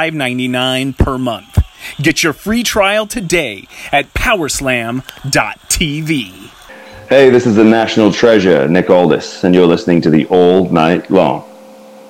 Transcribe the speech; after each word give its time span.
$5.99 0.00 0.96
per 0.96 1.18
month. 1.18 1.58
Get 2.00 2.22
your 2.22 2.32
free 2.32 2.62
trial 2.62 3.06
today 3.06 3.68
at 3.92 4.14
powerslam.tv. 4.14 5.02
Hey, 7.08 7.28
this 7.28 7.46
is 7.46 7.56
the 7.56 7.64
national 7.64 8.12
treasure, 8.12 8.68
Nick 8.68 8.88
Aldis, 8.88 9.44
and 9.44 9.54
you're 9.54 9.66
listening 9.66 10.00
to 10.02 10.10
the 10.10 10.24
All 10.26 10.70
Night 10.70 11.10
Long 11.10 11.44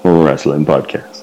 Wrestling 0.04 0.64
Podcast. 0.66 1.22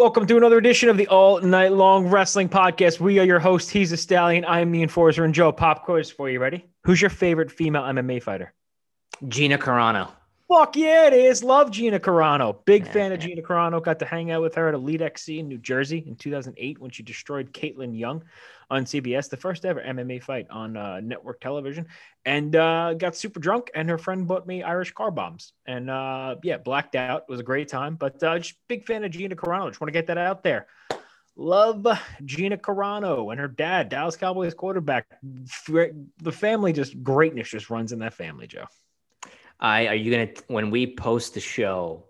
Welcome 0.00 0.26
to 0.28 0.38
another 0.38 0.56
edition 0.56 0.88
of 0.88 0.96
the 0.96 1.06
All 1.08 1.42
Night 1.42 1.72
Long 1.72 2.06
Wrestling 2.06 2.48
Podcast. 2.48 3.00
We 3.00 3.18
are 3.18 3.24
your 3.24 3.38
host. 3.38 3.68
He's 3.68 3.92
a 3.92 3.98
stallion. 3.98 4.46
I 4.46 4.60
am 4.60 4.72
the 4.72 4.82
enforcer, 4.82 5.24
and 5.24 5.34
Joe. 5.34 5.52
Pop 5.52 5.84
quiz 5.84 6.10
for 6.10 6.30
you. 6.30 6.40
Ready? 6.40 6.64
Who's 6.84 7.02
your 7.02 7.10
favorite 7.10 7.52
female 7.52 7.82
MMA 7.82 8.22
fighter? 8.22 8.54
Gina 9.28 9.58
Carano. 9.58 10.10
Fuck 10.50 10.74
yeah, 10.74 11.06
it 11.06 11.12
is. 11.12 11.44
Love 11.44 11.70
Gina 11.70 12.00
Carano. 12.00 12.56
Big 12.64 12.84
fan 12.84 13.12
of 13.12 13.20
Gina 13.20 13.40
Carano. 13.40 13.80
Got 13.80 14.00
to 14.00 14.04
hang 14.04 14.32
out 14.32 14.42
with 14.42 14.56
her 14.56 14.66
at 14.66 14.74
Elite 14.74 15.00
XC 15.00 15.38
in 15.38 15.46
New 15.46 15.58
Jersey 15.58 16.02
in 16.08 16.16
2008 16.16 16.80
when 16.80 16.90
she 16.90 17.04
destroyed 17.04 17.52
Kaitlin 17.52 17.96
Young 17.96 18.24
on 18.68 18.84
CBS, 18.84 19.30
the 19.30 19.36
first 19.36 19.64
ever 19.64 19.80
MMA 19.80 20.20
fight 20.20 20.48
on 20.50 20.76
uh, 20.76 20.98
network 20.98 21.40
television, 21.40 21.86
and 22.24 22.56
uh, 22.56 22.94
got 22.94 23.14
super 23.14 23.38
drunk. 23.38 23.70
And 23.76 23.88
her 23.88 23.96
friend 23.96 24.26
bought 24.26 24.44
me 24.44 24.64
Irish 24.64 24.90
car 24.90 25.12
bombs, 25.12 25.52
and 25.66 25.88
uh, 25.88 26.34
yeah, 26.42 26.56
blacked 26.56 26.96
out. 26.96 27.26
It 27.28 27.30
was 27.30 27.38
a 27.38 27.44
great 27.44 27.68
time, 27.68 27.94
but 27.94 28.20
uh, 28.20 28.40
just 28.40 28.56
big 28.66 28.84
fan 28.84 29.04
of 29.04 29.12
Gina 29.12 29.36
Carano. 29.36 29.68
Just 29.68 29.80
want 29.80 29.88
to 29.88 29.92
get 29.92 30.08
that 30.08 30.18
out 30.18 30.42
there. 30.42 30.66
Love 31.36 31.86
Gina 32.24 32.58
Carano 32.58 33.30
and 33.30 33.38
her 33.40 33.46
dad, 33.46 33.88
Dallas 33.88 34.16
Cowboys 34.16 34.54
quarterback. 34.54 35.06
The 35.68 36.32
family, 36.32 36.72
just 36.72 37.00
greatness, 37.04 37.50
just 37.50 37.70
runs 37.70 37.92
in 37.92 38.00
that 38.00 38.14
family, 38.14 38.48
Joe. 38.48 38.66
I 39.60 39.86
are 39.88 39.94
you 39.94 40.10
gonna 40.10 40.30
when 40.48 40.70
we 40.70 40.94
post 40.94 41.34
the 41.34 41.40
show 41.40 42.04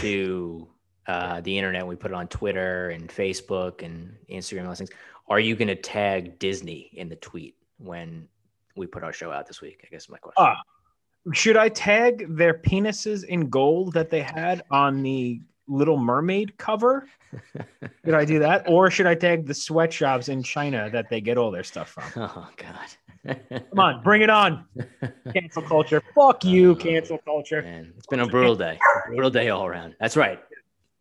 to 0.00 0.68
uh, 1.06 1.40
the 1.40 1.56
internet, 1.56 1.86
we 1.86 1.96
put 1.96 2.10
it 2.10 2.14
on 2.14 2.28
Twitter 2.28 2.90
and 2.90 3.08
Facebook 3.08 3.82
and 3.82 4.16
Instagram 4.30 4.60
and 4.60 4.70
those 4.70 4.78
things. 4.78 4.90
Are 5.28 5.40
you 5.40 5.56
gonna 5.56 5.76
tag 5.76 6.38
Disney 6.38 6.90
in 6.94 7.08
the 7.08 7.16
tweet 7.16 7.56
when 7.78 8.28
we 8.76 8.86
put 8.86 9.02
our 9.02 9.12
show 9.12 9.32
out 9.32 9.46
this 9.46 9.60
week? 9.60 9.82
I 9.84 9.88
guess 9.90 10.08
my 10.08 10.18
question. 10.18 10.44
Uh, 10.44 11.32
should 11.32 11.56
I 11.56 11.68
tag 11.68 12.36
their 12.36 12.54
penises 12.54 13.24
in 13.24 13.48
gold 13.48 13.92
that 13.92 14.10
they 14.10 14.22
had 14.22 14.62
on 14.70 15.02
the 15.02 15.40
Little 15.68 15.96
Mermaid 15.96 16.58
cover? 16.58 17.08
Should 18.04 18.14
I 18.14 18.24
do 18.24 18.40
that, 18.40 18.68
or 18.68 18.90
should 18.90 19.06
I 19.06 19.14
tag 19.14 19.46
the 19.46 19.54
sweatshops 19.54 20.28
in 20.28 20.42
China 20.42 20.90
that 20.90 21.08
they 21.08 21.20
get 21.20 21.38
all 21.38 21.50
their 21.50 21.64
stuff 21.64 21.88
from? 21.88 22.04
Oh 22.16 22.48
God. 22.56 22.76
Come 23.26 23.78
on, 23.78 24.02
bring 24.02 24.22
it 24.22 24.30
on. 24.30 24.64
Cancel 25.34 25.62
culture. 25.62 26.02
Fuck 26.14 26.44
you, 26.44 26.74
cancel 26.76 27.18
culture. 27.18 27.62
Man, 27.62 27.92
it's 27.96 28.06
been 28.06 28.20
a 28.20 28.26
brutal 28.26 28.56
day. 28.56 28.78
Brutal 29.06 29.30
day 29.30 29.48
all 29.50 29.64
around. 29.64 29.94
That's 30.00 30.16
right. 30.16 30.40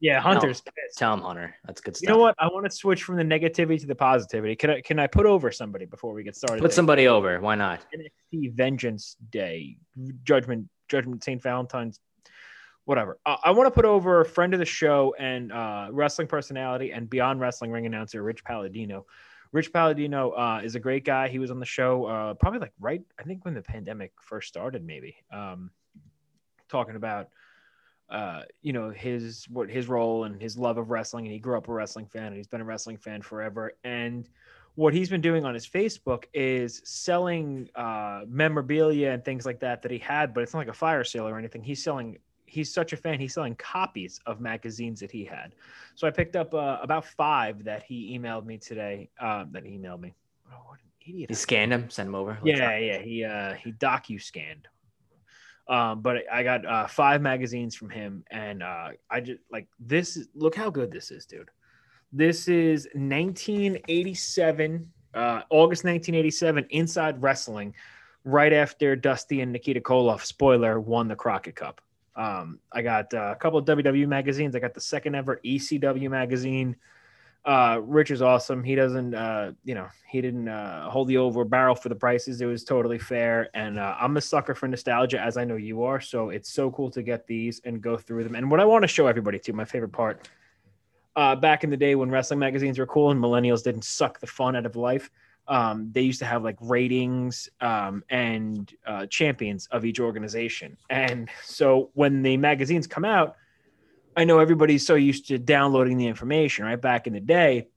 Yeah, 0.02 0.20
Hunter's 0.20 0.64
no, 0.66 0.72
Tell 0.98 1.14
him, 1.14 1.22
Hunter. 1.22 1.56
That's 1.66 1.80
good 1.80 1.96
stuff. 1.96 2.10
You 2.10 2.14
know 2.16 2.20
what? 2.20 2.34
I 2.40 2.48
want 2.48 2.66
to 2.66 2.72
switch 2.72 3.04
from 3.04 3.18
the 3.18 3.24
negativity 3.24 3.80
to 3.80 3.86
the 3.86 3.94
positivity. 3.94 4.56
Can 4.56 4.72
I 4.72 4.82
can 4.82 4.98
I 4.98 5.06
put 5.06 5.28
over 5.28 5.52
somebody 5.52 5.86
before 5.86 6.14
we 6.14 6.24
get 6.24 6.36
started? 6.36 6.60
Put 6.60 6.74
somebody 6.74 7.08
over. 7.08 7.40
Why 7.40 7.54
not? 7.54 7.86
NXT 7.96 8.54
Vengeance 8.54 9.16
Day, 9.30 9.78
Judgment, 10.24 10.68
Judgment 10.90 11.24
St. 11.24 11.42
Valentine's, 11.42 12.00
whatever. 12.86 13.20
Uh, 13.28 13.38
I 13.44 13.52
want 13.52 13.68
to 13.68 13.72
put 13.72 13.86
over 13.86 14.22
a 14.22 14.26
friend 14.26 14.54
of 14.56 14.60
the 14.60 14.66
show 14.66 15.14
and 15.20 15.52
uh, 15.52 15.90
wrestling 15.92 16.28
personality 16.28 16.92
and 16.94 17.08
Beyond 17.08 17.40
Wrestling 17.40 17.70
ring 17.70 17.86
announcer 17.86 18.24
Rich 18.24 18.44
Palladino. 18.44 19.06
Rich 19.52 19.74
Palladino 19.74 20.32
uh, 20.32 20.62
is 20.64 20.76
a 20.76 20.80
great 20.80 21.04
guy. 21.04 21.28
He 21.28 21.40
was 21.40 21.52
on 21.52 21.60
the 21.60 21.66
show 21.66 22.06
uh, 22.06 22.34
probably 22.36 22.60
like 22.60 22.74
right, 22.80 23.02
I 23.20 23.24
think 23.24 23.44
when 23.44 23.54
the 23.54 23.62
pandemic 23.62 24.14
first 24.22 24.48
started, 24.48 24.86
maybe 24.86 25.18
um, 25.32 25.72
talking 26.70 26.96
about 26.96 27.30
uh, 28.10 28.44
you 28.62 28.74
know 28.74 28.90
his 28.90 29.46
what 29.50 29.70
his 29.70 29.88
role 29.88 30.24
and 30.24 30.42
his 30.42 30.58
love 30.58 30.78
of 30.78 30.90
wrestling, 30.90 31.26
and 31.26 31.34
he 31.34 31.40
grew 31.40 31.58
up 31.58 31.68
a 31.68 31.74
wrestling 31.74 32.06
fan, 32.06 32.28
and 32.28 32.38
he's 32.38 32.48
been 32.48 32.62
a 32.62 32.66
wrestling 32.66 32.98
fan 32.98 33.22
forever. 33.22 33.74
And 33.84 34.30
what 34.76 34.94
he's 34.94 35.10
been 35.10 35.22
doing 35.22 35.44
on 35.44 35.54
his 35.54 35.68
Facebook 35.68 36.26
is 36.34 36.82
selling 36.86 37.70
uh, 37.76 38.22
memorabilia 38.28 39.12
and 39.12 39.24
things 39.24 39.46
like 39.46 39.60
that 39.60 39.82
that 39.82 39.92
he 39.92 39.98
had, 39.98 40.34
but 40.34 40.44
it's 40.44 40.54
not 40.54 40.60
like 40.60 40.70
a 40.70 40.74
fire 40.74 41.04
sale 41.04 41.28
or 41.28 41.38
anything. 41.38 41.62
He's 41.62 41.84
selling 41.84 42.20
he's 42.52 42.74
such 42.74 42.94
a 42.94 42.98
fan. 42.98 43.20
He's 43.20 43.34
selling 43.34 43.56
copies 43.56 44.20
of 44.26 44.42
magazines 44.42 45.00
that 45.00 45.12
he 45.12 45.24
had. 45.24 45.56
So 45.96 46.08
I 46.08 46.12
picked 46.12 46.36
up 46.36 46.54
uh, 46.54 46.78
about 46.82 47.06
five 47.06 47.64
that 47.64 47.84
he 47.84 48.18
emailed 48.18 48.46
me 48.46 48.58
today. 48.58 49.10
Uh, 49.20 49.46
that 49.52 49.66
he 49.66 49.78
emailed 49.78 50.02
me. 50.02 50.14
Oh, 50.52 50.58
what 50.68 50.80
an 50.80 50.92
idiot! 51.08 51.30
He 51.30 51.36
scanned 51.36 51.72
them, 51.72 51.90
sent 51.90 52.08
them 52.08 52.16
over. 52.16 52.38
Yeah, 52.44 52.78
yeah. 52.78 52.98
He 53.00 53.24
uh, 53.24 53.54
he 53.54 53.72
docu 53.72 54.22
scanned. 54.22 54.68
Um, 55.68 56.02
but 56.02 56.24
I 56.32 56.44
got 56.44 56.66
uh, 56.66 56.88
five 56.88 57.22
magazines 57.22 57.76
from 57.76 57.90
him, 57.90 58.26
and 58.30 58.62
uh, 58.62 58.90
I 59.10 59.22
just 59.22 59.40
like 59.52 59.68
this. 59.80 60.28
Look 60.36 60.56
how 60.56 60.70
good 60.70 60.92
this 60.92 61.12
is, 61.12 61.26
dude. 61.26 61.50
This 62.12 62.50
is 62.50 62.90
1987, 62.94 64.92
uh, 65.14 65.42
August 65.50 65.86
1987, 65.86 66.66
Inside 66.72 67.24
Wrestling, 67.24 67.74
right 68.26 68.52
after 68.52 68.98
Dusty 68.98 69.40
and 69.40 69.54
Nikita 69.54 69.80
Koloff, 69.80 70.26
spoiler, 70.26 70.78
won 70.82 71.08
the 71.08 71.16
Crockett 71.16 71.56
Cup. 71.56 71.80
Um, 72.16 72.60
I 72.72 72.82
got 72.82 73.14
uh, 73.14 73.34
a 73.34 73.36
couple 73.36 73.60
of 73.60 73.66
WWE 73.66 74.08
magazines. 74.08 74.56
I 74.56 74.60
got 74.60 74.74
the 74.74 74.82
second 74.82 75.16
ever 75.16 75.40
ECW 75.44 76.10
magazine. 76.10 76.76
Uh, 77.44 77.80
Rich 77.84 78.12
is 78.12 78.22
awesome. 78.22 78.64
He 78.64 78.76
doesn't, 78.76 79.16
uh, 79.16 79.54
you 79.64 79.74
know, 79.74 79.88
he 80.08 80.22
didn't 80.22 80.48
uh, 80.48 80.90
hold 80.90 81.08
the 81.08 81.18
over 81.18 81.44
barrel 81.44 81.74
for 81.74 81.90
the 81.90 81.96
prices. 81.96 82.40
It 82.40 82.46
was 82.46 82.64
totally 82.64 83.00
fair. 83.00 83.50
And 83.56 83.80
uh, 83.80 83.96
I'm 84.00 84.16
a 84.18 84.22
sucker 84.22 84.54
for 84.54 84.68
nostalgia, 84.68 85.20
as 85.20 85.38
I 85.38 85.46
know 85.46 85.56
you 85.56 85.84
are. 85.84 86.00
So 86.00 86.30
it's 86.30 86.52
so 86.52 86.70
cool 86.70 86.92
to 86.92 87.02
get 87.02 87.26
these 87.26 87.60
and 87.66 87.82
go 87.82 87.98
through 87.98 88.26
them. 88.26 88.36
And 88.36 88.52
what 88.52 88.60
I 88.60 88.66
want 88.66 88.84
to 88.84 88.88
show 88.88 89.08
everybody 89.08 89.40
too, 89.40 89.54
my 89.54 89.66
favorite 89.66 89.92
part, 89.92 90.30
uh, 91.16 91.36
back 91.36 91.64
in 91.64 91.72
the 91.72 91.78
day 91.78 91.96
when 91.96 92.12
wrestling 92.12 92.40
magazines 92.40 92.78
were 92.78 92.86
cool 92.86 93.10
and 93.12 93.22
millennials 93.22 93.64
didn't 93.64 93.86
suck 93.86 94.20
the 94.20 94.28
fun 94.28 94.56
out 94.56 94.68
of 94.68 94.76
life. 94.76 95.10
Um, 95.48 95.90
they 95.92 96.02
used 96.02 96.20
to 96.20 96.26
have 96.26 96.44
like 96.44 96.58
ratings 96.62 97.50
um, 97.60 98.04
and 98.10 98.74
uh, 98.86 99.06
champions 99.08 99.68
of 99.72 99.84
each 99.84 100.00
organization. 100.00 100.78
And 100.90 101.30
so 101.44 101.90
when 101.94 102.22
the 102.22 102.38
magazines 102.38 102.88
come 102.88 103.04
out, 103.04 103.36
I 104.16 104.24
know 104.24 104.40
everybody's 104.40 104.86
so 104.86 104.96
used 104.96 105.28
to 105.28 105.38
downloading 105.38 105.98
the 105.98 106.08
information, 106.08 106.66
right? 106.66 106.80
Back 106.80 107.08
in 107.08 107.14
the 107.14 107.20
day, 107.20 107.68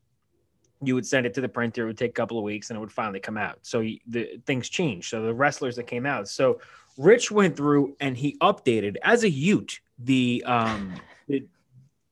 you 0.82 0.94
would 0.94 1.06
send 1.06 1.26
it 1.26 1.34
to 1.34 1.40
the 1.40 1.49
printer, 1.49 1.84
it 1.84 1.87
would 1.87 1.99
take 1.99 2.11
a 2.11 2.14
couple 2.14 2.38
of 2.38 2.44
weeks, 2.44 2.70
and 2.70 2.76
it 2.76 2.81
would 2.81 2.93
finally 2.93 3.20
come 3.20 3.37
out. 3.37 3.58
So 3.62 3.81
the 4.06 4.40
things 4.44 4.69
changed. 4.69 5.08
So 5.08 5.22
the 5.22 5.34
wrestlers 5.34 5.76
that 5.76 5.87
came 5.87 6.06
out. 6.06 6.28
So 6.28 6.61
Rich 6.99 7.31
went 7.31 7.56
through 7.56 7.96
and 8.00 8.16
he 8.16 8.37
updated 8.38 8.96
as 9.02 9.25
a 9.25 9.31
Ute 9.31 9.81
the 9.99 10.43
um 10.46 10.94
the, 11.28 11.46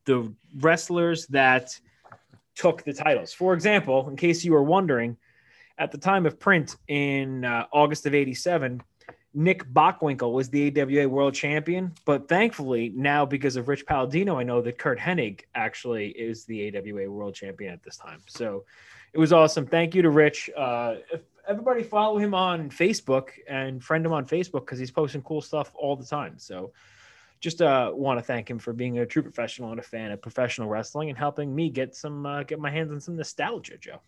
the 0.04 0.32
wrestlers 0.58 1.26
that 1.28 1.78
took 2.54 2.82
the 2.84 2.92
titles. 2.92 3.32
For 3.32 3.54
example, 3.54 4.08
in 4.08 4.16
case 4.16 4.44
you 4.44 4.52
were 4.52 4.62
wondering, 4.62 5.16
at 5.82 5.90
the 5.90 5.98
time 5.98 6.26
of 6.26 6.38
print 6.38 6.76
in 6.86 7.44
uh, 7.44 7.66
August 7.72 8.06
of 8.06 8.14
'87, 8.14 8.80
Nick 9.34 9.64
Bockwinkel 9.72 10.32
was 10.32 10.48
the 10.48 10.80
AWA 10.80 11.08
World 11.08 11.34
Champion, 11.34 11.92
but 12.04 12.28
thankfully 12.28 12.92
now 12.94 13.26
because 13.26 13.56
of 13.56 13.66
Rich 13.66 13.86
Palladino, 13.86 14.38
I 14.38 14.44
know 14.44 14.60
that 14.62 14.78
Curt 14.78 14.98
Hennig 14.98 15.40
actually 15.54 16.08
is 16.10 16.44
the 16.44 16.76
AWA 16.76 17.10
World 17.10 17.34
Champion 17.34 17.72
at 17.72 17.82
this 17.82 17.96
time. 17.96 18.20
So 18.26 18.64
it 19.12 19.18
was 19.18 19.32
awesome. 19.32 19.66
Thank 19.66 19.94
you 19.94 20.02
to 20.02 20.10
Rich. 20.10 20.50
Uh, 20.56 20.96
everybody 21.48 21.82
follow 21.82 22.18
him 22.18 22.34
on 22.34 22.70
Facebook 22.70 23.30
and 23.48 23.82
friend 23.82 24.06
him 24.06 24.12
on 24.12 24.26
Facebook 24.26 24.60
because 24.60 24.78
he's 24.78 24.90
posting 24.90 25.22
cool 25.22 25.40
stuff 25.40 25.72
all 25.74 25.96
the 25.96 26.06
time. 26.06 26.38
So 26.38 26.72
just 27.40 27.60
uh, 27.60 27.90
want 27.92 28.18
to 28.18 28.22
thank 28.22 28.48
him 28.48 28.58
for 28.58 28.72
being 28.72 28.98
a 28.98 29.06
true 29.06 29.22
professional 29.22 29.70
and 29.70 29.80
a 29.80 29.82
fan 29.82 30.12
of 30.12 30.22
professional 30.22 30.68
wrestling 30.68 31.08
and 31.08 31.18
helping 31.18 31.52
me 31.52 31.70
get 31.70 31.96
some 31.96 32.24
uh, 32.24 32.44
get 32.44 32.60
my 32.60 32.70
hands 32.70 32.92
on 32.92 33.00
some 33.00 33.16
nostalgia, 33.16 33.78
Joe. 33.78 34.00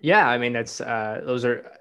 Yeah, 0.00 0.28
I 0.28 0.38
mean 0.38 0.52
that's 0.52 0.80
uh, 0.80 1.22
those 1.24 1.44
are 1.44 1.72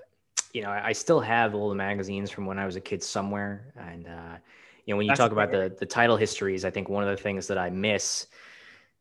you 0.53 0.61
know 0.61 0.69
I 0.69 0.93
still 0.93 1.19
have 1.19 1.53
all 1.53 1.69
the 1.69 1.75
magazines 1.75 2.31
from 2.31 2.45
when 2.45 2.57
I 2.57 2.65
was 2.65 2.75
a 2.75 2.81
kid 2.81 3.03
somewhere, 3.03 3.73
and 3.75 4.07
uh, 4.07 4.37
you 4.85 4.93
know 4.93 4.97
when 4.97 5.05
you 5.05 5.11
that's 5.11 5.19
talk 5.19 5.31
about 5.31 5.51
the 5.51 5.75
the 5.77 5.85
title 5.85 6.17
histories, 6.17 6.65
I 6.65 6.69
think 6.69 6.89
one 6.89 7.03
of 7.03 7.09
the 7.09 7.21
things 7.21 7.47
that 7.47 7.57
I 7.57 7.69
miss 7.69 8.27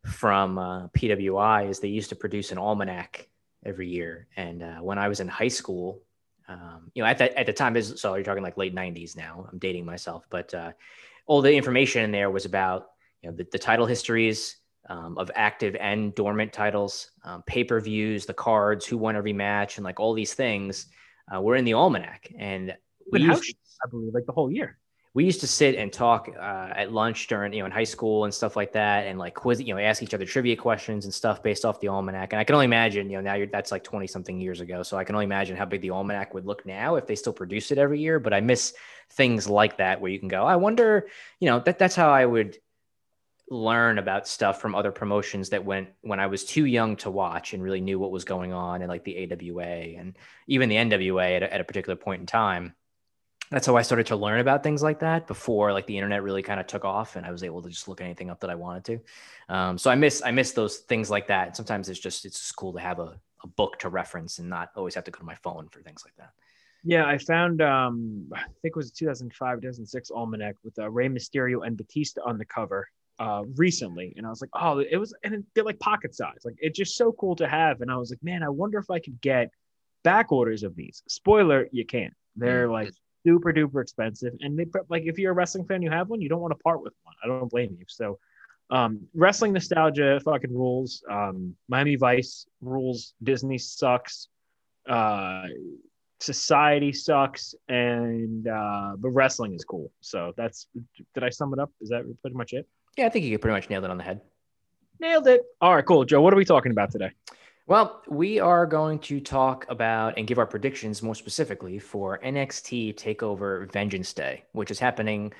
from 0.04 0.58
uh, 0.58 0.88
PWI 0.88 1.68
is 1.68 1.80
they 1.80 1.88
used 1.88 2.10
to 2.10 2.16
produce 2.16 2.52
an 2.52 2.58
almanac 2.58 3.28
every 3.64 3.88
year, 3.88 4.26
and 4.36 4.62
uh, 4.62 4.76
when 4.76 4.98
I 4.98 5.08
was 5.08 5.20
in 5.20 5.28
high 5.28 5.48
school. 5.48 6.00
Um, 6.46 6.90
you 6.94 7.02
know, 7.02 7.08
at 7.08 7.16
that 7.18 7.32
at 7.38 7.46
the 7.46 7.54
time, 7.54 7.80
so 7.80 8.16
you're 8.16 8.22
talking 8.22 8.42
like 8.42 8.58
late 8.58 8.74
'90s 8.74 9.16
now. 9.16 9.48
I'm 9.50 9.58
dating 9.58 9.86
myself, 9.86 10.26
but 10.28 10.52
uh, 10.52 10.72
all 11.26 11.40
the 11.40 11.54
information 11.54 12.02
in 12.02 12.10
there 12.10 12.30
was 12.30 12.44
about 12.44 12.90
you 13.22 13.30
know 13.30 13.36
the, 13.36 13.46
the 13.50 13.58
title 13.58 13.86
histories 13.86 14.56
um, 14.88 15.18
of 15.18 15.30
active 15.34 15.76
and 15.76 16.14
dormant 16.14 16.52
titles, 16.52 17.10
um, 17.24 17.42
pay 17.46 17.64
per 17.64 17.80
views, 17.80 18.26
the 18.26 18.34
cards, 18.34 18.86
who 18.86 18.98
won 18.98 19.16
every 19.16 19.32
match, 19.32 19.78
and 19.78 19.84
like 19.84 20.00
all 20.00 20.14
these 20.14 20.34
things 20.34 20.86
uh, 21.34 21.40
were 21.40 21.56
in 21.56 21.64
the 21.64 21.74
almanac. 21.74 22.30
And 22.38 22.76
we 23.10 23.20
used, 23.20 23.44
to, 23.44 23.54
I 23.84 23.88
believe, 23.88 24.14
like 24.14 24.26
the 24.26 24.32
whole 24.32 24.50
year. 24.50 24.78
We 25.14 25.24
used 25.24 25.40
to 25.42 25.46
sit 25.46 25.76
and 25.76 25.92
talk 25.92 26.28
uh, 26.28 26.70
at 26.74 26.92
lunch 26.92 27.28
during, 27.28 27.52
you 27.52 27.60
know, 27.60 27.66
in 27.66 27.70
high 27.70 27.84
school 27.84 28.24
and 28.24 28.34
stuff 28.34 28.56
like 28.56 28.72
that, 28.72 29.06
and 29.06 29.16
like 29.16 29.34
quiz, 29.34 29.62
you 29.62 29.72
know, 29.72 29.80
ask 29.80 30.02
each 30.02 30.12
other 30.12 30.26
trivia 30.26 30.56
questions 30.56 31.04
and 31.04 31.14
stuff 31.14 31.40
based 31.40 31.64
off 31.64 31.78
the 31.78 31.86
almanac. 31.86 32.32
And 32.32 32.40
I 32.40 32.44
can 32.44 32.54
only 32.54 32.64
imagine, 32.64 33.08
you 33.08 33.16
know, 33.18 33.22
now 33.22 33.34
you're 33.34 33.46
that's 33.46 33.70
like 33.70 33.84
twenty 33.84 34.08
something 34.08 34.40
years 34.40 34.60
ago, 34.60 34.82
so 34.82 34.96
I 34.96 35.04
can 35.04 35.14
only 35.14 35.26
imagine 35.26 35.56
how 35.56 35.66
big 35.66 35.82
the 35.82 35.90
almanac 35.90 36.34
would 36.34 36.46
look 36.46 36.66
now 36.66 36.96
if 36.96 37.06
they 37.06 37.14
still 37.14 37.32
produce 37.32 37.70
it 37.70 37.78
every 37.78 38.00
year. 38.00 38.18
But 38.18 38.34
I 38.34 38.40
miss 38.40 38.74
things 39.12 39.48
like 39.48 39.78
that 39.78 40.00
where 40.00 40.10
you 40.10 40.18
can 40.18 40.26
go, 40.26 40.44
I 40.44 40.56
wonder, 40.56 41.06
you 41.38 41.48
know, 41.48 41.60
that 41.60 41.78
that's 41.78 41.94
how 41.94 42.10
I 42.10 42.26
would 42.26 42.58
learn 43.50 43.98
about 43.98 44.26
stuff 44.26 44.60
from 44.60 44.74
other 44.74 44.90
promotions 44.90 45.50
that 45.50 45.64
went 45.64 45.88
when 46.00 46.18
I 46.18 46.26
was 46.26 46.44
too 46.44 46.64
young 46.64 46.96
to 46.96 47.10
watch 47.10 47.52
and 47.52 47.62
really 47.62 47.80
knew 47.80 47.98
what 47.98 48.10
was 48.10 48.24
going 48.24 48.52
on 48.52 48.80
and 48.80 48.88
like 48.88 49.04
the 49.04 49.30
AWA 49.30 49.98
and 49.98 50.16
even 50.46 50.68
the 50.68 50.76
NWA 50.76 51.36
at 51.36 51.42
a, 51.42 51.52
at 51.52 51.60
a 51.60 51.64
particular 51.64 51.96
point 51.96 52.20
in 52.20 52.26
time. 52.26 52.74
That's 53.50 53.66
how 53.66 53.76
I 53.76 53.82
started 53.82 54.06
to 54.06 54.16
learn 54.16 54.40
about 54.40 54.62
things 54.62 54.82
like 54.82 55.00
that 55.00 55.26
before 55.26 55.72
like 55.72 55.86
the 55.86 55.98
internet 55.98 56.22
really 56.22 56.42
kind 56.42 56.58
of 56.58 56.66
took 56.66 56.86
off 56.86 57.16
and 57.16 57.26
I 57.26 57.30
was 57.30 57.44
able 57.44 57.60
to 57.62 57.68
just 57.68 57.86
look 57.86 58.00
anything 58.00 58.30
up 58.30 58.40
that 58.40 58.48
I 58.48 58.54
wanted 58.54 58.84
to. 58.86 59.54
Um, 59.54 59.76
so 59.76 59.90
I 59.90 59.94
miss 59.94 60.22
I 60.24 60.30
miss 60.30 60.52
those 60.52 60.78
things 60.78 61.10
like 61.10 61.26
that. 61.26 61.54
Sometimes 61.54 61.90
it's 61.90 62.00
just 62.00 62.24
it's 62.24 62.40
just 62.40 62.56
cool 62.56 62.72
to 62.72 62.80
have 62.80 62.98
a, 62.98 63.20
a 63.42 63.46
book 63.46 63.78
to 63.80 63.90
reference 63.90 64.38
and 64.38 64.48
not 64.48 64.70
always 64.74 64.94
have 64.94 65.04
to 65.04 65.10
go 65.10 65.18
to 65.18 65.24
my 65.24 65.34
phone 65.36 65.68
for 65.68 65.82
things 65.82 66.02
like 66.06 66.16
that. 66.16 66.30
Yeah, 66.82 67.04
I 67.04 67.18
found 67.18 67.60
um 67.60 68.30
I 68.34 68.44
think 68.62 68.72
it 68.72 68.76
was 68.76 68.90
2005, 68.92 69.58
2006 69.58 70.10
almanac 70.10 70.56
with 70.64 70.78
uh, 70.78 70.90
Rey 70.90 71.08
Mysterio 71.08 71.66
and 71.66 71.76
Batista 71.76 72.22
on 72.24 72.38
the 72.38 72.46
cover 72.46 72.88
uh 73.18 73.42
recently 73.56 74.12
and 74.16 74.26
I 74.26 74.30
was 74.30 74.40
like, 74.40 74.50
"Oh, 74.54 74.78
it 74.78 74.96
was 74.96 75.14
and 75.22 75.44
they're 75.54 75.64
like 75.64 75.78
pocket 75.78 76.14
size. 76.14 76.40
Like 76.44 76.56
it's 76.58 76.78
just 76.78 76.96
so 76.96 77.12
cool 77.12 77.36
to 77.36 77.48
have." 77.48 77.80
And 77.80 77.90
I 77.90 77.96
was 77.96 78.10
like, 78.10 78.22
"Man, 78.22 78.42
I 78.42 78.48
wonder 78.48 78.78
if 78.78 78.90
I 78.90 78.98
could 78.98 79.20
get 79.20 79.50
back 80.02 80.32
orders 80.32 80.62
of 80.62 80.74
these." 80.74 81.02
Spoiler, 81.08 81.68
you 81.72 81.84
can't. 81.86 82.14
They're 82.36 82.68
like 82.68 82.90
super 83.26 83.52
duper 83.52 83.80
expensive 83.80 84.34
and 84.40 84.58
they 84.58 84.66
like 84.88 85.04
if 85.06 85.18
you're 85.18 85.32
a 85.32 85.34
wrestling 85.34 85.64
fan 85.64 85.82
you 85.82 85.90
have 85.90 86.08
one, 86.08 86.20
you 86.20 86.28
don't 86.28 86.40
want 86.40 86.52
to 86.52 86.62
part 86.62 86.82
with 86.82 86.92
one. 87.04 87.14
I 87.24 87.28
don't 87.28 87.50
blame 87.50 87.76
you. 87.78 87.86
So 87.88 88.18
um, 88.70 89.00
wrestling 89.14 89.52
nostalgia 89.52 90.20
fucking 90.24 90.52
rules. 90.52 91.02
Um, 91.10 91.54
Miami 91.68 91.96
Vice 91.96 92.46
rules. 92.60 93.14
Disney 93.22 93.58
sucks. 93.58 94.28
Uh, 94.88 95.44
society 96.20 96.92
sucks 96.92 97.54
and 97.68 98.48
uh 98.48 98.92
but 98.96 99.10
wrestling 99.10 99.52
is 99.52 99.64
cool 99.64 99.90
so 100.00 100.32
that's 100.38 100.68
did 101.12 101.22
i 101.22 101.28
sum 101.28 101.52
it 101.52 101.58
up 101.58 101.70
is 101.82 101.90
that 101.90 102.02
pretty 102.22 102.36
much 102.36 102.54
it 102.54 102.66
yeah 102.96 103.06
i 103.06 103.08
think 103.08 103.24
you 103.24 103.32
could 103.32 103.42
pretty 103.42 103.54
much 103.54 103.68
nailed 103.70 103.84
it 103.84 103.90
on 103.90 103.98
the 103.98 104.04
head 104.04 104.20
nailed 105.00 105.26
it 105.26 105.42
all 105.60 105.74
right 105.74 105.86
cool 105.86 106.04
joe 106.04 106.20
what 106.20 106.32
are 106.32 106.36
we 106.36 106.44
talking 106.44 106.72
about 106.72 106.90
today 106.90 107.10
well 107.66 108.02
we 108.08 108.38
are 108.38 108.66
going 108.66 108.98
to 108.98 109.20
talk 109.20 109.66
about 109.68 110.14
and 110.16 110.26
give 110.26 110.38
our 110.38 110.46
predictions 110.46 111.02
more 111.02 111.14
specifically 111.14 111.78
for 111.78 112.18
nxt 112.24 112.94
takeover 112.94 113.70
vengeance 113.72 114.12
day 114.12 114.44
which 114.52 114.70
is 114.70 114.78
happening 114.78 115.32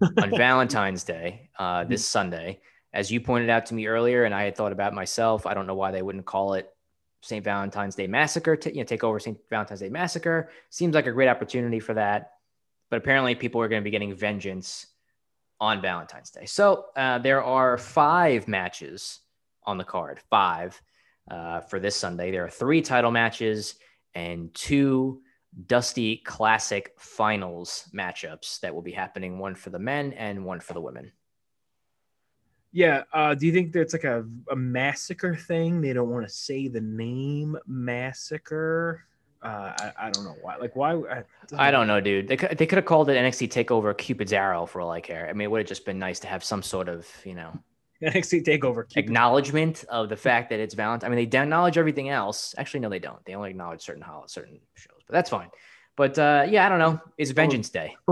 on 0.00 0.30
valentine's 0.36 1.04
day 1.04 1.48
uh 1.58 1.84
this 1.84 2.04
sunday 2.04 2.60
as 2.92 3.10
you 3.10 3.20
pointed 3.20 3.50
out 3.50 3.66
to 3.66 3.74
me 3.74 3.86
earlier 3.86 4.24
and 4.24 4.34
i 4.34 4.44
had 4.44 4.56
thought 4.56 4.72
about 4.72 4.94
myself 4.94 5.46
i 5.46 5.54
don't 5.54 5.66
know 5.66 5.74
why 5.74 5.90
they 5.90 6.02
wouldn't 6.02 6.26
call 6.26 6.54
it 6.54 6.72
St. 7.22 7.44
Valentine's 7.44 7.94
Day 7.94 8.08
Massacre, 8.08 8.56
to, 8.56 8.70
you 8.70 8.78
know, 8.78 8.84
take 8.84 9.04
over 9.04 9.18
St. 9.18 9.38
Valentine's 9.48 9.80
Day 9.80 9.88
Massacre. 9.88 10.50
Seems 10.70 10.94
like 10.94 11.06
a 11.06 11.12
great 11.12 11.28
opportunity 11.28 11.78
for 11.78 11.94
that. 11.94 12.32
But 12.90 12.96
apparently, 12.96 13.34
people 13.34 13.60
are 13.60 13.68
going 13.68 13.80
to 13.80 13.84
be 13.84 13.90
getting 13.90 14.14
vengeance 14.14 14.86
on 15.62 15.80
Valentine's 15.80 16.30
Day. 16.30 16.44
So 16.44 16.86
uh, 16.96 17.18
there 17.18 17.40
are 17.40 17.78
five 17.78 18.48
matches 18.48 19.20
on 19.62 19.78
the 19.78 19.84
card, 19.84 20.18
five 20.28 20.82
uh, 21.30 21.60
for 21.60 21.78
this 21.78 21.94
Sunday. 21.94 22.32
There 22.32 22.44
are 22.44 22.50
three 22.50 22.82
title 22.82 23.12
matches 23.12 23.76
and 24.12 24.52
two 24.54 25.22
Dusty 25.68 26.16
Classic 26.16 26.92
Finals 26.98 27.88
matchups 27.94 28.58
that 28.58 28.74
will 28.74 28.82
be 28.82 28.90
happening 28.90 29.38
one 29.38 29.54
for 29.54 29.70
the 29.70 29.78
men 29.78 30.12
and 30.14 30.44
one 30.44 30.58
for 30.58 30.72
the 30.72 30.80
women. 30.80 31.12
Yeah. 32.72 33.04
Uh, 33.12 33.36
do 33.36 33.46
you 33.46 33.52
think 33.52 33.72
that's 33.72 33.92
like 33.92 34.02
a, 34.02 34.26
a 34.50 34.56
massacre 34.56 35.36
thing? 35.36 35.80
They 35.80 35.92
don't 35.92 36.10
want 36.10 36.26
to 36.26 36.34
say 36.34 36.66
the 36.66 36.80
name 36.80 37.56
massacre. 37.68 39.04
Uh, 39.42 39.72
I, 39.76 39.92
I 40.06 40.10
don't 40.10 40.24
know 40.24 40.36
why. 40.40 40.56
Like 40.56 40.76
why? 40.76 40.94
I, 40.94 41.24
I 41.56 41.70
don't 41.70 41.88
know, 41.88 42.00
dude. 42.00 42.28
They 42.28 42.36
could, 42.36 42.56
they 42.56 42.66
could 42.66 42.76
have 42.76 42.84
called 42.84 43.08
it 43.08 43.16
NXT 43.16 43.48
Takeover 43.48 43.96
Cupid's 43.96 44.32
Arrow 44.32 44.66
for 44.66 44.80
all 44.80 44.90
I 44.90 45.00
care. 45.00 45.28
I 45.28 45.32
mean, 45.32 45.46
it 45.46 45.50
would 45.50 45.58
have 45.58 45.68
just 45.68 45.84
been 45.84 45.98
nice 45.98 46.20
to 46.20 46.28
have 46.28 46.44
some 46.44 46.62
sort 46.62 46.88
of 46.88 47.08
you 47.24 47.34
know 47.34 47.58
NXT 48.02 48.44
Takeover 48.44 48.88
Cupid. 48.88 48.98
acknowledgement 48.98 49.84
of 49.88 50.08
the 50.08 50.16
fact 50.16 50.50
that 50.50 50.60
it's 50.60 50.74
Valentine. 50.74 51.10
I 51.10 51.14
mean, 51.14 51.28
they 51.28 51.38
acknowledge 51.38 51.76
everything 51.76 52.08
else. 52.08 52.54
Actually, 52.56 52.80
no, 52.80 52.88
they 52.88 53.00
don't. 53.00 53.24
They 53.24 53.34
only 53.34 53.50
acknowledge 53.50 53.82
certain 53.82 54.04
certain 54.26 54.60
shows, 54.74 55.00
but 55.06 55.12
that's 55.12 55.30
fine. 55.30 55.50
But 55.96 56.18
uh, 56.18 56.46
yeah, 56.48 56.64
I 56.64 56.68
don't 56.68 56.78
know. 56.78 57.00
It's 57.18 57.32
Vengeance 57.32 57.68
Day. 57.68 57.96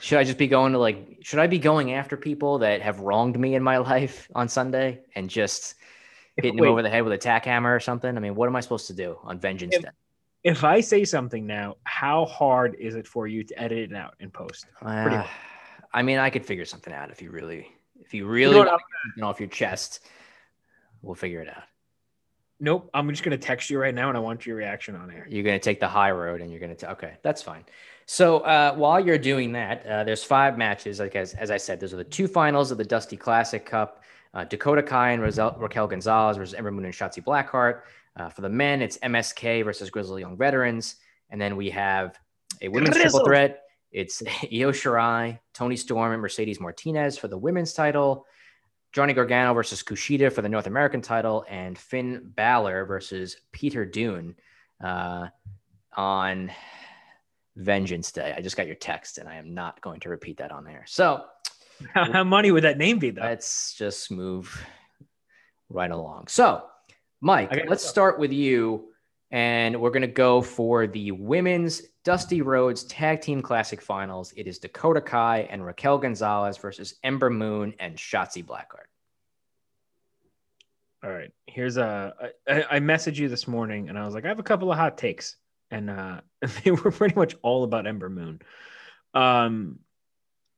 should 0.00 0.18
I 0.18 0.24
just 0.24 0.38
be 0.38 0.46
going 0.46 0.72
to 0.72 0.78
like 0.78 1.18
should 1.22 1.38
I 1.38 1.46
be 1.46 1.58
going 1.58 1.92
after 1.92 2.16
people 2.16 2.58
that 2.58 2.82
have 2.82 3.00
wronged 3.00 3.38
me 3.38 3.54
in 3.54 3.62
my 3.62 3.78
life 3.92 4.28
on 4.34 4.48
Sunday 4.48 5.00
and 5.14 5.28
just 5.28 5.74
hitting 6.36 6.54
Wait. 6.54 6.60
them 6.60 6.68
over 6.70 6.82
the 6.82 6.90
head 6.90 7.04
with 7.04 7.12
a 7.12 7.18
tack 7.18 7.46
hammer 7.46 7.74
or 7.74 7.80
something? 7.80 8.16
I 8.16 8.20
mean, 8.20 8.34
what 8.34 8.48
am 8.48 8.54
I 8.54 8.60
supposed 8.60 8.86
to 8.88 8.92
do 8.92 9.18
on 9.24 9.38
Vengeance 9.38 9.74
if, 9.74 9.82
Day? 9.82 9.88
If 10.44 10.62
I 10.62 10.80
say 10.80 11.04
something 11.04 11.46
now, 11.46 11.76
how 11.84 12.26
hard 12.26 12.76
is 12.78 12.94
it 12.94 13.08
for 13.08 13.26
you 13.26 13.42
to 13.44 13.60
edit 13.60 13.90
it 13.90 13.96
out 13.96 14.14
and 14.20 14.30
post? 14.32 14.66
Uh, 14.82 15.26
I 15.92 16.02
mean, 16.02 16.18
I 16.18 16.28
could 16.28 16.44
figure 16.44 16.66
something 16.66 16.92
out 16.92 17.10
if 17.10 17.22
you 17.22 17.30
really, 17.30 17.72
if 18.00 18.12
you 18.12 18.26
really 18.26 18.56
you 18.56 18.64
know, 18.64 18.70
want 18.70 18.80
to 18.80 19.20
get 19.20 19.24
off 19.24 19.40
your 19.40 19.48
chest. 19.48 20.00
We'll 21.00 21.14
figure 21.14 21.40
it 21.40 21.48
out. 21.48 21.64
Nope. 22.60 22.90
I'm 22.94 23.08
just 23.10 23.22
going 23.22 23.38
to 23.38 23.46
text 23.46 23.70
you 23.70 23.78
right 23.78 23.94
now 23.94 24.08
and 24.08 24.16
I 24.16 24.20
want 24.20 24.46
your 24.46 24.56
reaction 24.56 24.94
on 24.96 25.10
air. 25.10 25.26
You're 25.28 25.42
going 25.42 25.58
to 25.58 25.64
take 25.64 25.80
the 25.80 25.88
high 25.88 26.10
road 26.10 26.40
and 26.40 26.50
you're 26.50 26.60
going 26.60 26.70
to, 26.70 26.76
tell 26.76 26.92
okay, 26.92 27.14
that's 27.22 27.42
fine. 27.42 27.64
So 28.06 28.38
uh, 28.40 28.74
while 28.74 29.00
you're 29.00 29.18
doing 29.18 29.52
that, 29.52 29.86
uh, 29.86 30.04
there's 30.04 30.22
five 30.22 30.56
matches. 30.58 31.00
Like 31.00 31.16
as, 31.16 31.34
as 31.34 31.50
I 31.50 31.56
said, 31.56 31.80
those 31.80 31.92
are 31.92 31.96
the 31.96 32.04
two 32.04 32.28
finals 32.28 32.70
of 32.70 32.78
the 32.78 32.84
Dusty 32.84 33.16
Classic 33.16 33.64
Cup. 33.64 34.02
Uh, 34.34 34.44
Dakota 34.44 34.82
Kai 34.82 35.12
and 35.12 35.22
Rosel- 35.22 35.56
Raquel 35.58 35.86
Gonzalez 35.86 36.36
versus 36.36 36.54
Ember 36.54 36.70
Moon 36.70 36.84
and 36.84 36.94
Shotzi 36.94 37.22
Blackheart. 37.22 37.82
Uh, 38.16 38.28
for 38.28 38.42
the 38.42 38.48
men, 38.48 38.80
it's 38.80 38.98
MSK 38.98 39.64
versus 39.64 39.90
Grizzly 39.90 40.22
Young 40.22 40.36
Veterans. 40.36 40.96
And 41.30 41.40
then 41.40 41.56
we 41.56 41.70
have 41.70 42.18
a 42.62 42.68
women's 42.68 42.96
Grizzle. 42.96 43.20
triple 43.20 43.26
threat. 43.26 43.62
It's 43.90 44.22
Io 44.42 44.72
Shirai, 44.72 45.38
Toni 45.52 45.76
Storm, 45.76 46.12
and 46.12 46.22
Mercedes 46.22 46.60
Martinez 46.60 47.18
for 47.18 47.28
the 47.28 47.38
women's 47.38 47.72
title. 47.72 48.26
Johnny 48.92 49.12
Gargano 49.12 49.54
versus 49.54 49.82
Kushida 49.82 50.32
for 50.32 50.42
the 50.42 50.48
North 50.48 50.68
American 50.68 51.02
title, 51.02 51.44
and 51.48 51.76
Finn 51.76 52.30
Balor 52.36 52.84
versus 52.84 53.36
Peter 53.50 53.84
Dunne 53.84 54.36
uh, 54.82 55.26
on 55.96 56.52
Vengeance 57.56 58.12
Day. 58.12 58.32
I 58.36 58.40
just 58.40 58.56
got 58.56 58.66
your 58.66 58.76
text, 58.76 59.18
and 59.18 59.28
I 59.28 59.34
am 59.34 59.52
not 59.52 59.80
going 59.80 59.98
to 60.00 60.08
repeat 60.08 60.36
that 60.38 60.52
on 60.52 60.62
there. 60.62 60.84
So, 60.86 61.24
how 61.92 62.22
money 62.22 62.52
would 62.52 62.62
that 62.62 62.78
name 62.78 63.00
be, 63.00 63.10
though? 63.10 63.22
Let's 63.22 63.74
just 63.74 64.12
move 64.12 64.64
right 65.68 65.90
along. 65.90 66.28
So, 66.28 66.64
Mike, 67.24 67.64
let's 67.68 67.82
start 67.82 68.18
with 68.18 68.34
you, 68.34 68.90
and 69.30 69.80
we're 69.80 69.88
going 69.88 70.02
to 70.02 70.06
go 70.06 70.42
for 70.42 70.86
the 70.86 71.10
women's 71.10 71.80
Dusty 72.04 72.42
Rhodes 72.42 72.84
Tag 72.84 73.22
Team 73.22 73.40
Classic 73.40 73.80
Finals. 73.80 74.34
It 74.36 74.46
is 74.46 74.58
Dakota 74.58 75.00
Kai 75.00 75.48
and 75.50 75.64
Raquel 75.64 75.96
Gonzalez 75.96 76.58
versus 76.58 76.96
Ember 77.02 77.30
Moon 77.30 77.72
and 77.80 77.96
Shotzi 77.96 78.44
Blackheart. 78.44 78.88
All 81.02 81.10
right. 81.10 81.30
Here's 81.46 81.78
a. 81.78 82.12
I, 82.46 82.64
I 82.72 82.80
messaged 82.80 83.16
you 83.16 83.30
this 83.30 83.48
morning 83.48 83.88
and 83.88 83.98
I 83.98 84.04
was 84.04 84.12
like, 84.12 84.26
I 84.26 84.28
have 84.28 84.38
a 84.38 84.42
couple 84.42 84.70
of 84.70 84.76
hot 84.76 84.98
takes. 84.98 85.36
And 85.70 85.88
uh, 85.88 86.20
they 86.62 86.72
were 86.72 86.90
pretty 86.90 87.14
much 87.14 87.36
all 87.40 87.64
about 87.64 87.86
Ember 87.86 88.10
Moon. 88.10 88.42
Um, 89.14 89.78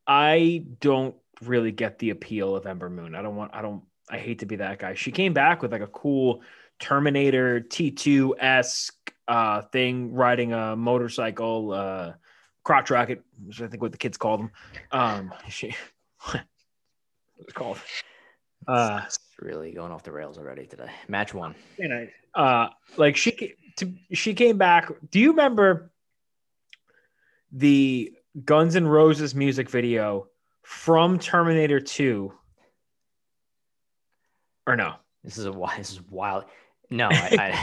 I 0.05 0.65
don't 0.81 1.15
really 1.43 1.71
get 1.71 2.01
the 2.01 2.11
appeal 2.11 2.57
of 2.57 2.67
Ember 2.67 2.91
Moon. 2.91 3.15
I 3.15 3.23
don't 3.23 3.37
want, 3.37 3.55
I 3.55 3.63
don't, 3.63 3.85
I 4.09 4.19
hate 4.19 4.39
to 4.41 4.47
be 4.47 4.57
that 4.57 4.79
guy. 4.79 4.95
She 4.95 5.11
came 5.11 5.33
back 5.33 5.63
with 5.63 5.73
like 5.73 5.83
a 5.83 5.87
cool 5.89 6.43
Terminator 6.79 7.61
T2 7.61 8.33
esque 8.39 9.13
uh, 9.29 9.63
thing, 9.63 10.13
riding 10.15 10.53
a 10.53 10.77
motorcycle, 10.77 11.73
uh, 11.73 12.13
crotch 12.63 12.91
rocket, 12.91 13.23
which 13.45 13.61
I 13.63 13.67
think 13.67 13.83
what 13.83 13.93
the 13.93 13.99
kids 13.99 14.17
call 14.17 14.39
them. 14.39 14.51
Um, 14.93 15.35
she, 15.49 15.75
what 16.21 16.43
it's 17.39 17.53
called? 17.53 17.79
Uh, 18.69 19.03
It's 19.07 19.19
really 19.41 19.73
going 19.73 19.91
off 19.93 20.03
the 20.03 20.13
rails 20.13 20.39
already 20.39 20.67
today. 20.67 20.91
Match 21.09 21.35
one. 21.35 21.55
you 21.79 21.89
know, 21.89 22.07
uh, 22.35 22.69
like 22.97 23.17
she 23.17 23.55
to, 23.77 23.93
she 24.13 24.35
came 24.35 24.59
back. 24.59 24.91
Do 25.11 25.19
you 25.19 25.31
remember 25.31 25.91
the 27.53 28.13
Guns 28.45 28.77
N' 28.77 28.87
Roses 28.87 29.35
music 29.35 29.71
video 29.71 30.29
from 30.63 31.19
Terminator 31.19 31.81
2? 31.81 32.33
Or 34.67 34.77
no? 34.77 34.95
This 35.23 35.39
is 35.39 35.47
a 35.47 35.53
wild. 35.53 35.79
This 35.79 35.93
is 35.93 36.01
wild. 36.11 36.45
No, 36.91 37.09
I, 37.11 37.57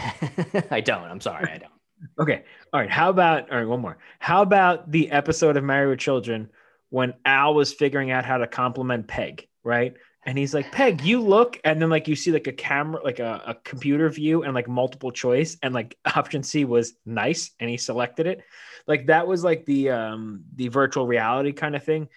I, 0.51 0.63
I 0.71 0.81
don't. 0.81 1.03
I'm 1.03 1.21
sorry, 1.21 1.49
I 1.51 1.57
don't. 1.57 1.71
Okay. 2.19 2.43
All 2.73 2.79
right. 2.79 2.89
How 2.89 3.09
about 3.09 3.49
all 3.51 3.57
right, 3.57 3.67
one 3.67 3.81
more. 3.81 3.97
How 4.19 4.41
about 4.41 4.91
the 4.91 5.11
episode 5.11 5.55
of 5.55 5.63
Married 5.63 5.89
with 5.89 5.99
Children 5.99 6.49
when 6.89 7.13
Al 7.25 7.53
was 7.53 7.73
figuring 7.73 8.11
out 8.11 8.25
how 8.25 8.37
to 8.37 8.47
compliment 8.47 9.07
Peg, 9.07 9.47
right? 9.63 9.93
And 10.25 10.37
he's 10.37 10.53
like, 10.53 10.71
Peg, 10.71 11.01
you 11.01 11.21
look, 11.21 11.59
and 11.63 11.81
then 11.81 11.89
like 11.89 12.07
you 12.07 12.15
see 12.15 12.31
like 12.31 12.47
a 12.47 12.53
camera, 12.53 13.01
like 13.03 13.19
a, 13.19 13.41
a 13.47 13.55
computer 13.55 14.09
view 14.09 14.43
and 14.43 14.53
like 14.53 14.67
multiple 14.67 15.11
choice, 15.11 15.57
and 15.61 15.73
like 15.73 15.97
option 16.15 16.43
C 16.43 16.65
was 16.65 16.93
nice, 17.05 17.51
and 17.59 17.69
he 17.69 17.77
selected 17.77 18.27
it. 18.27 18.41
Like 18.87 19.07
that 19.07 19.27
was 19.27 19.43
like 19.43 19.65
the 19.65 19.89
um 19.91 20.43
the 20.55 20.67
virtual 20.67 21.07
reality 21.07 21.53
kind 21.53 21.75
of 21.75 21.83
thing 21.83 22.09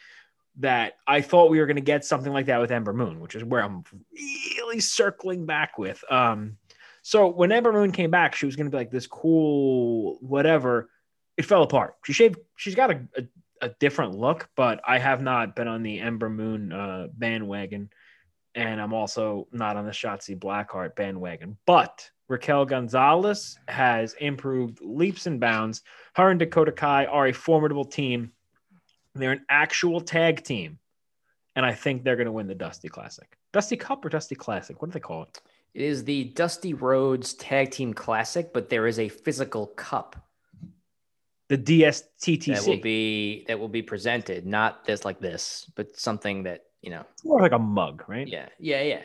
that 0.59 0.95
I 1.07 1.21
thought 1.21 1.51
we 1.51 1.61
were 1.61 1.67
gonna 1.67 1.81
get 1.81 2.05
something 2.05 2.33
like 2.33 2.47
that 2.47 2.61
with 2.61 2.73
Ember 2.73 2.93
Moon, 2.93 3.21
which 3.21 3.35
is 3.35 3.45
where 3.45 3.63
I'm 3.63 3.85
really 4.57 4.81
circling 4.81 5.47
back 5.47 5.79
with. 5.79 6.03
Um 6.11 6.59
so 7.07 7.29
when 7.29 7.53
Ember 7.53 7.73
Moon 7.73 7.93
came 7.93 8.11
back, 8.11 8.35
she 8.35 8.47
was 8.47 8.57
going 8.57 8.67
to 8.67 8.71
be 8.73 8.79
like 8.79 8.91
this 8.91 9.07
cool 9.07 10.19
whatever. 10.21 10.91
It 11.37 11.45
fell 11.45 11.63
apart. 11.63 11.95
She 12.05 12.13
shaved. 12.13 12.37
She's 12.57 12.75
got 12.75 12.91
a, 12.91 13.01
a, 13.17 13.23
a 13.67 13.69
different 13.79 14.17
look, 14.17 14.49
but 14.57 14.81
I 14.85 14.99
have 14.99 15.23
not 15.23 15.55
been 15.55 15.69
on 15.69 15.85
the 15.85 16.01
Ember 16.01 16.29
Moon 16.29 16.73
uh, 16.73 17.07
bandwagon, 17.13 17.91
and 18.57 18.81
I'm 18.81 18.93
also 18.93 19.47
not 19.53 19.77
on 19.77 19.85
the 19.85 19.93
Shotzi 19.93 20.37
Blackheart 20.37 20.97
bandwagon. 20.97 21.57
But 21.65 22.11
Raquel 22.27 22.65
Gonzalez 22.65 23.57
has 23.69 24.15
improved 24.15 24.81
leaps 24.83 25.27
and 25.27 25.39
bounds. 25.39 25.83
Her 26.17 26.31
and 26.31 26.41
Dakota 26.41 26.73
Kai 26.73 27.05
are 27.05 27.29
a 27.29 27.33
formidable 27.33 27.85
team. 27.85 28.33
They're 29.19 29.33
an 29.33 29.45
actual 29.49 30.01
tag 30.01 30.45
team, 30.45 30.79
and 31.55 31.65
I 31.67 31.73
think 31.75 32.05
they're 32.05 32.17
going 32.17 32.27
to 32.27 32.33
win 32.33 32.47
the 32.47 32.55
Dusty 32.55 32.89
Classic. 32.89 33.27
Dusty 33.53 33.77
Cup 33.77 34.05
or 34.05 34.09
Dusty 34.09 34.35
Classic? 34.35 34.81
What 34.81 34.91
do 34.91 34.95
they 34.95 35.01
call 35.01 35.23
it? 35.25 35.41
It 35.75 35.83
is 35.83 36.05
the 36.05 36.25
Dusty 36.25 36.75
Rhodes 36.75 37.35
Tag 37.35 37.71
Team 37.71 37.93
Classic, 37.95 38.53
but 38.53 38.69
there 38.71 38.87
is 38.87 38.99
a 38.99 39.09
physical 39.09 39.67
cup 39.69 40.17
The 41.49 41.59
DSTTC. 41.59 42.55
that 42.55 42.67
will 42.67 42.81
be 42.81 43.45
that 43.49 43.59
will 43.59 43.69
be 43.69 43.83
presented, 43.83 44.47
not 44.47 44.85
this 44.85 45.05
like 45.05 45.21
this, 45.21 45.71
but 45.77 45.97
something 45.99 46.43
that 46.45 46.63
you 46.83 46.91
know. 46.91 47.05
It's 47.13 47.25
more 47.25 47.41
like 47.41 47.53
a 47.53 47.59
mug, 47.59 48.05
right? 48.09 48.27
Yeah, 48.27 48.49
yeah, 48.59 48.83
yeah. 48.83 49.03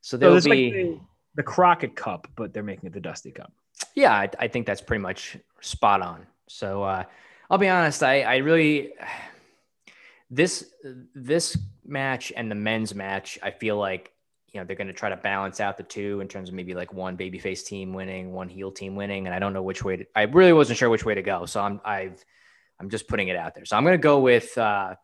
So 0.00 0.12
So 0.12 0.16
there 0.16 0.30
will 0.30 0.36
it's 0.38 0.46
be. 0.46 0.50
like 0.50 0.72
the, 0.72 1.00
the 1.36 1.42
Crockett 1.42 1.94
Cup, 1.94 2.26
but 2.36 2.52
they're 2.52 2.62
making 2.62 2.86
it 2.88 2.92
the 2.94 3.00
Dusty 3.00 3.30
Cup. 3.30 3.52
yeah, 3.94 4.12
I, 4.12 4.28
I 4.38 4.48
think 4.48 4.66
that's 4.66 4.80
pretty 4.80 5.02
much 5.02 5.36
spot 5.60 6.00
on. 6.02 6.26
So 6.48 6.82
uh, 6.82 7.04
I'll 7.50 7.58
be 7.58 7.68
honest, 7.68 8.02
I, 8.02 8.22
I 8.22 8.36
really 8.38 8.92
this 10.30 10.72
this 11.14 11.56
match 11.84 12.32
and 12.36 12.50
the 12.50 12.54
men's 12.54 12.94
match, 12.94 13.38
I 13.42 13.50
feel 13.50 13.76
like 13.76 14.12
you 14.52 14.60
know 14.60 14.66
they're 14.66 14.76
going 14.76 14.88
to 14.88 14.92
try 14.92 15.08
to 15.08 15.16
balance 15.16 15.60
out 15.60 15.76
the 15.76 15.82
two 15.82 16.20
in 16.20 16.28
terms 16.28 16.48
of 16.48 16.54
maybe 16.54 16.74
like 16.74 16.92
one 16.92 17.16
babyface 17.16 17.64
team 17.64 17.92
winning, 17.92 18.32
one 18.32 18.48
heel 18.48 18.70
team 18.70 18.94
winning, 18.94 19.26
and 19.26 19.34
I 19.34 19.38
don't 19.38 19.52
know 19.52 19.62
which 19.62 19.84
way 19.84 19.96
to. 19.96 20.04
I 20.14 20.22
really 20.22 20.52
wasn't 20.52 20.78
sure 20.78 20.90
which 20.90 21.04
way 21.04 21.14
to 21.14 21.22
go, 21.22 21.46
so 21.46 21.60
I'm 21.60 21.80
I've 21.84 22.22
I'm 22.80 22.90
just 22.90 23.08
putting 23.08 23.28
it 23.28 23.36
out 23.36 23.54
there. 23.54 23.64
So 23.64 23.76
I'm 23.76 23.84
going 23.84 23.94
to 23.94 24.02
go 24.02 24.20
with 24.20 24.56
uh, 24.58 24.94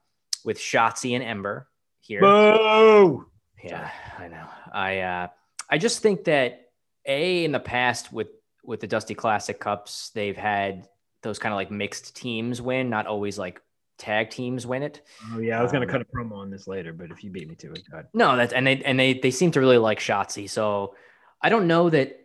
with 0.45 0.59
Shotzi 0.59 1.15
and 1.15 1.25
Ember 1.25 1.69
here. 2.01 2.21
Boo! 2.21 3.27
Yeah, 3.63 3.91
I 4.19 4.29
know. 4.29 4.47
I 4.73 4.99
uh, 5.01 5.29
I 5.71 5.79
just 5.79 6.01
think 6.01 6.25
that 6.25 6.69
a 7.07 7.45
in 7.45 7.53
the 7.53 7.61
past 7.61 8.13
with 8.13 8.29
with 8.63 8.81
the 8.81 8.87
Dusty 8.87 9.15
Classic 9.15 9.59
Cups, 9.59 10.11
they've 10.15 10.37
had 10.37 10.89
those 11.23 11.39
kind 11.39 11.53
of 11.53 11.57
like 11.57 11.71
mixed 11.71 12.15
teams 12.15 12.61
win, 12.61 12.91
not 12.91 13.07
always 13.07 13.39
like 13.39 13.61
tag 13.99 14.31
teams 14.31 14.67
win 14.67 14.83
it. 14.83 15.03
Oh 15.33 15.39
yeah, 15.39 15.59
I 15.59 15.63
was 15.63 15.73
gonna 15.73 15.85
Um, 15.87 15.91
cut 15.91 16.01
a 16.01 16.05
promo 16.05 16.33
on 16.39 16.51
this 16.51 16.67
later, 16.67 16.93
but 16.93 17.11
if 17.11 17.23
you 17.25 17.31
beat 17.31 17.49
me 17.49 17.55
to 17.57 17.73
it, 17.73 17.83
go 17.91 17.99
ahead. 17.99 18.09
No, 18.15 18.37
that's 18.37 18.53
and 18.53 18.67
they 18.67 18.83
and 18.83 18.99
they 18.99 19.15
they 19.15 19.31
seem 19.31 19.51
to 19.53 19.61
really 19.61 19.79
like 19.79 19.99
Shotzi. 20.01 20.49
So 20.51 20.95
I 21.41 21.49
don't 21.49 21.67
know 21.67 21.91
that 21.91 22.21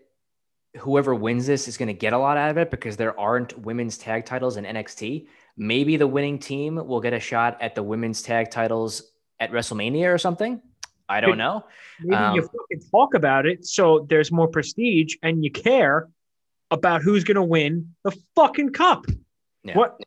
whoever 0.77 1.15
wins 1.15 1.47
this 1.47 1.67
is 1.67 1.77
going 1.77 1.87
to 1.87 1.93
get 1.93 2.13
a 2.13 2.17
lot 2.17 2.37
out 2.37 2.51
of 2.51 2.57
it 2.59 2.69
because 2.69 2.95
there 2.95 3.19
aren't 3.19 3.57
women's 3.57 3.97
tag 3.97 4.23
titles 4.23 4.55
in 4.55 4.65
NXT. 4.65 5.27
Maybe 5.57 5.97
the 5.97 6.05
winning 6.07 6.37
team 6.37 6.75
will 6.75 7.01
get 7.01 7.11
a 7.11 7.19
shot 7.19 7.57
at 7.59 7.73
the 7.73 7.81
women's 7.81 8.21
tag 8.21 8.51
titles 8.51 9.01
at 9.39 9.51
WrestleMania 9.51 10.13
or 10.13 10.19
something. 10.19 10.61
I 11.09 11.21
don't 11.21 11.39
know. 11.39 11.65
Maybe 11.99 12.15
Um, 12.15 12.35
you 12.35 12.41
fucking 12.43 12.87
talk 12.91 13.15
about 13.15 13.47
it 13.47 13.65
so 13.65 14.05
there's 14.07 14.31
more 14.31 14.47
prestige 14.47 15.15
and 15.23 15.43
you 15.43 15.49
care 15.51 16.07
about 16.69 17.01
who's 17.01 17.23
gonna 17.23 17.43
win 17.43 17.95
the 18.03 18.15
fucking 18.35 18.69
cup. 18.69 19.05
Yeah. 19.63 19.75
What? 19.75 19.99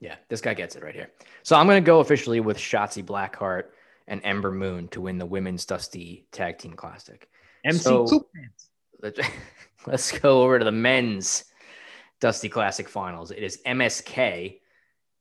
Yeah, 0.00 0.16
this 0.28 0.40
guy 0.40 0.54
gets 0.54 0.76
it 0.76 0.82
right 0.82 0.94
here. 0.94 1.10
So 1.42 1.56
I'm 1.56 1.66
going 1.66 1.82
to 1.82 1.86
go 1.86 2.00
officially 2.00 2.40
with 2.40 2.56
Shotzi 2.56 3.04
Blackheart 3.04 3.64
and 4.08 4.20
Ember 4.24 4.50
Moon 4.50 4.88
to 4.88 5.00
win 5.00 5.18
the 5.18 5.26
Women's 5.26 5.66
Dusty 5.66 6.26
Tag 6.32 6.58
Team 6.58 6.72
Classic. 6.72 7.28
MC 7.64 7.78
So- 7.82 8.26
Let's, 9.02 9.20
let's 9.86 10.18
go 10.18 10.42
over 10.42 10.58
to 10.58 10.64
the 10.64 10.72
Men's 10.72 11.44
Dusty 12.20 12.48
Classic 12.50 12.88
Finals. 12.88 13.30
It 13.30 13.42
is 13.42 13.60
MSK, 13.66 14.58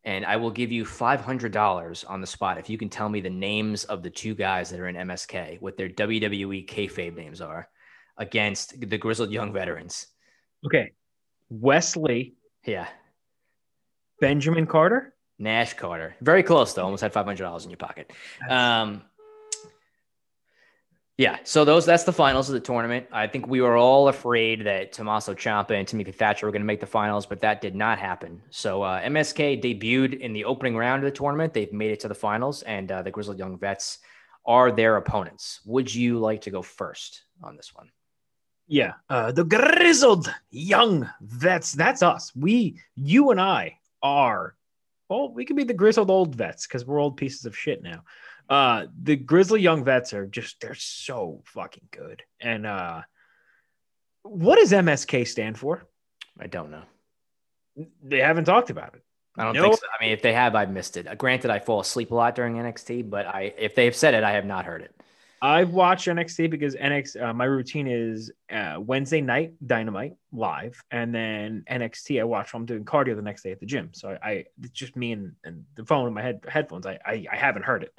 and 0.03 0.25
I 0.25 0.35
will 0.35 0.51
give 0.51 0.71
you 0.71 0.83
$500 0.83 2.09
on 2.09 2.21
the 2.21 2.27
spot 2.27 2.57
if 2.57 2.69
you 2.69 2.77
can 2.77 2.89
tell 2.89 3.07
me 3.09 3.21
the 3.21 3.29
names 3.29 3.85
of 3.85 4.03
the 4.03 4.09
two 4.09 4.35
guys 4.35 4.69
that 4.69 4.79
are 4.79 4.87
in 4.87 4.95
MSK, 4.95 5.61
what 5.61 5.77
their 5.77 5.87
WWE 5.89 6.67
kayfabe 6.67 7.15
names 7.15 7.39
are, 7.41 7.69
against 8.17 8.79
the 8.89 8.97
Grizzled 8.97 9.31
Young 9.31 9.53
Veterans. 9.53 10.07
Okay. 10.65 10.91
Wesley, 11.49 12.35
Yeah, 12.65 12.87
Benjamin 14.21 14.65
Carter. 14.65 15.13
Nash 15.37 15.73
Carter. 15.73 16.15
Very 16.21 16.43
close 16.43 16.73
though. 16.73 16.83
Almost 16.83 17.01
had 17.01 17.13
five 17.13 17.25
hundred 17.25 17.43
dollars 17.43 17.63
in 17.63 17.71
your 17.71 17.77
pocket. 17.77 18.11
Um, 18.49 19.03
yeah. 21.17 21.37
So 21.43 21.65
those 21.65 21.85
that's 21.85 22.03
the 22.03 22.13
finals 22.13 22.49
of 22.49 22.53
the 22.53 22.59
tournament. 22.59 23.07
I 23.11 23.27
think 23.27 23.47
we 23.47 23.61
were 23.61 23.77
all 23.77 24.09
afraid 24.09 24.65
that 24.65 24.91
Tommaso 24.91 25.33
Ciampa 25.33 25.71
and 25.71 25.87
Timothy 25.87 26.11
Thatcher 26.11 26.45
were 26.45 26.51
going 26.51 26.61
to 26.61 26.65
make 26.65 26.81
the 26.81 26.85
finals, 26.85 27.25
but 27.25 27.41
that 27.41 27.61
did 27.61 27.75
not 27.75 27.99
happen. 27.99 28.41
So 28.49 28.83
uh, 28.83 29.01
MSK 29.01 29.63
debuted 29.63 30.19
in 30.19 30.33
the 30.33 30.45
opening 30.45 30.75
round 30.75 31.03
of 31.03 31.11
the 31.11 31.17
tournament. 31.17 31.53
They've 31.53 31.71
made 31.71 31.91
it 31.91 32.01
to 32.01 32.09
the 32.09 32.15
finals, 32.15 32.61
and 32.63 32.91
uh, 32.91 33.01
the 33.01 33.11
Grizzled 33.11 33.39
Young 33.39 33.57
Vets 33.57 33.99
are 34.45 34.71
their 34.71 34.97
opponents. 34.97 35.61
Would 35.65 35.93
you 35.93 36.19
like 36.19 36.41
to 36.41 36.51
go 36.51 36.61
first 36.61 37.23
on 37.43 37.55
this 37.55 37.73
one? 37.73 37.89
Yeah, 38.67 38.93
uh, 39.09 39.31
the 39.31 39.45
grizzled 39.45 40.31
young 40.51 41.09
vets. 41.21 41.73
That's 41.73 42.03
us. 42.03 42.31
We, 42.35 42.79
you 42.95 43.31
and 43.31 43.41
I 43.41 43.79
are. 44.01 44.55
Well, 45.09 45.31
we 45.33 45.45
could 45.45 45.55
be 45.55 45.63
the 45.63 45.73
grizzled 45.73 46.09
old 46.11 46.35
vets 46.35 46.67
because 46.67 46.85
we're 46.85 46.99
old 46.99 47.17
pieces 47.17 47.45
of 47.45 47.57
shit 47.57 47.81
now. 47.81 48.03
Uh, 48.47 48.85
the 49.01 49.15
grizzly 49.15 49.61
young 49.61 49.83
vets 49.83 50.13
are 50.13 50.25
just 50.25 50.59
they're 50.61 50.73
so 50.75 51.41
fucking 51.45 51.87
good. 51.91 52.23
And 52.39 52.65
uh, 52.65 53.01
what 54.23 54.57
does 54.57 54.71
MSK 54.71 55.27
stand 55.27 55.57
for? 55.57 55.85
I 56.39 56.47
don't 56.47 56.71
know. 56.71 56.83
They 58.03 58.19
haven't 58.19 58.45
talked 58.45 58.69
about 58.69 58.95
it. 58.95 59.03
I 59.37 59.45
don't 59.45 59.55
No. 59.55 59.61
think 59.63 59.75
so. 59.75 59.85
I 59.99 60.03
mean, 60.03 60.11
if 60.13 60.21
they 60.21 60.33
have, 60.33 60.55
I've 60.55 60.71
missed 60.71 60.97
it. 60.97 61.07
Granted, 61.17 61.49
I 61.51 61.59
fall 61.59 61.79
asleep 61.79 62.11
a 62.11 62.15
lot 62.15 62.35
during 62.35 62.55
NXT, 62.55 63.09
but 63.09 63.25
I 63.25 63.53
if 63.57 63.75
they've 63.75 63.95
said 63.95 64.13
it, 64.13 64.23
I 64.23 64.31
have 64.31 64.45
not 64.45 64.65
heard 64.65 64.81
it. 64.81 64.98
I've 65.41 65.71
watched 65.71 66.07
NXT 66.07 66.49
because 66.49 66.75
NXT. 66.75 67.21
Uh, 67.21 67.33
my 67.33 67.45
routine 67.45 67.87
is 67.87 68.31
uh, 68.51 68.77
Wednesday 68.79 69.21
night 69.21 69.53
Dynamite 69.65 70.15
live, 70.31 70.81
and 70.91 71.13
then 71.13 71.63
NXT. 71.69 72.19
I 72.19 72.23
watch 72.23 72.53
while 72.53 72.59
I'm 72.59 72.65
doing 72.65 72.85
cardio 72.85 73.15
the 73.15 73.21
next 73.21 73.43
day 73.43 73.51
at 73.51 73.59
the 73.59 73.65
gym. 73.65 73.91
So 73.93 74.17
I, 74.21 74.29
I 74.29 74.45
it's 74.61 74.71
just 74.71 74.95
me 74.95 75.13
and, 75.13 75.33
and 75.43 75.65
the 75.75 75.85
phone 75.85 76.05
and 76.05 76.15
my 76.15 76.21
head 76.21 76.41
headphones. 76.47 76.85
I, 76.85 76.99
I 77.05 77.25
I 77.31 77.35
haven't 77.35 77.63
heard 77.63 77.83
it. 77.83 77.93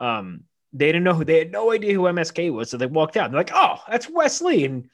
Um, 0.00 0.44
they 0.72 0.86
didn't 0.86 1.04
know 1.04 1.14
who 1.14 1.24
they 1.24 1.38
had 1.38 1.52
no 1.52 1.72
idea 1.72 1.94
who 1.94 2.02
MSK 2.02 2.52
was, 2.52 2.70
so 2.70 2.76
they 2.76 2.86
walked 2.86 3.16
out. 3.16 3.26
And 3.26 3.34
they're 3.34 3.40
like, 3.40 3.52
"Oh, 3.54 3.76
that's 3.88 4.08
Wesley," 4.08 4.64
and 4.64 4.88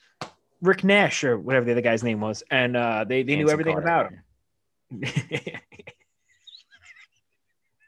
Rick 0.61 0.83
Nash 0.83 1.23
or 1.23 1.37
whatever 1.37 1.65
the 1.65 1.71
other 1.71 1.81
guy's 1.81 2.03
name 2.03 2.19
was, 2.19 2.43
and 2.51 2.75
uh, 2.75 3.05
they 3.07 3.23
they 3.23 3.35
knew 3.35 3.49
everything 3.49 3.81
Carter. 3.81 3.87
about 3.87 4.11
him. 4.11 5.61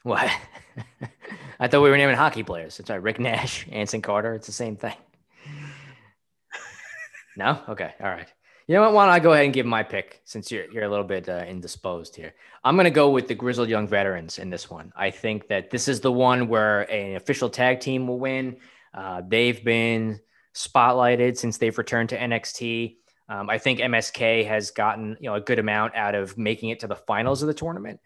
What? 0.03 0.29
I 1.59 1.67
thought 1.67 1.81
we 1.81 1.89
were 1.89 1.97
naming 1.97 2.15
hockey 2.15 2.43
players. 2.43 2.79
It's 2.79 2.89
right. 2.89 3.01
Rick 3.01 3.19
Nash, 3.19 3.67
Anson 3.71 4.01
Carter. 4.01 4.33
It's 4.33 4.47
the 4.47 4.53
same 4.53 4.77
thing. 4.77 4.95
No? 7.35 7.61
Okay. 7.69 7.93
All 8.01 8.09
right. 8.09 8.27
You 8.67 8.75
know 8.75 8.81
what? 8.81 8.93
Why 8.93 9.05
don't 9.05 9.15
I 9.15 9.19
go 9.19 9.33
ahead 9.33 9.45
and 9.45 9.53
give 9.53 9.65
my 9.65 9.81
pick 9.81 10.21
since 10.25 10.51
you're, 10.51 10.69
you're 10.71 10.83
a 10.83 10.89
little 10.89 11.05
bit 11.05 11.27
uh, 11.27 11.43
indisposed 11.47 12.15
here? 12.15 12.33
I'm 12.63 12.75
going 12.75 12.83
to 12.85 12.91
go 12.91 13.09
with 13.09 13.27
the 13.27 13.33
Grizzled 13.33 13.69
Young 13.69 13.87
Veterans 13.87 14.37
in 14.37 14.49
this 14.49 14.69
one. 14.69 14.91
I 14.95 15.09
think 15.09 15.47
that 15.47 15.69
this 15.71 15.87
is 15.87 16.01
the 16.01 16.11
one 16.11 16.49
where 16.49 16.81
an 16.91 17.15
official 17.15 17.49
tag 17.49 17.79
team 17.79 18.07
will 18.07 18.19
win. 18.19 18.57
Uh, 18.93 19.21
they've 19.27 19.63
been 19.63 20.19
spotlighted 20.53 21.37
since 21.37 21.57
they've 21.57 21.77
returned 21.77 22.09
to 22.09 22.17
NXT. 22.17 22.97
Um, 23.29 23.49
I 23.49 23.57
think 23.57 23.79
MSK 23.79 24.45
has 24.47 24.71
gotten 24.71 25.15
you 25.19 25.29
know 25.29 25.35
a 25.35 25.41
good 25.41 25.59
amount 25.59 25.95
out 25.95 26.13
of 26.13 26.37
making 26.37 26.69
it 26.69 26.81
to 26.81 26.87
the 26.87 26.95
finals 26.95 27.41
of 27.41 27.47
the 27.47 27.53
tournament. 27.53 27.99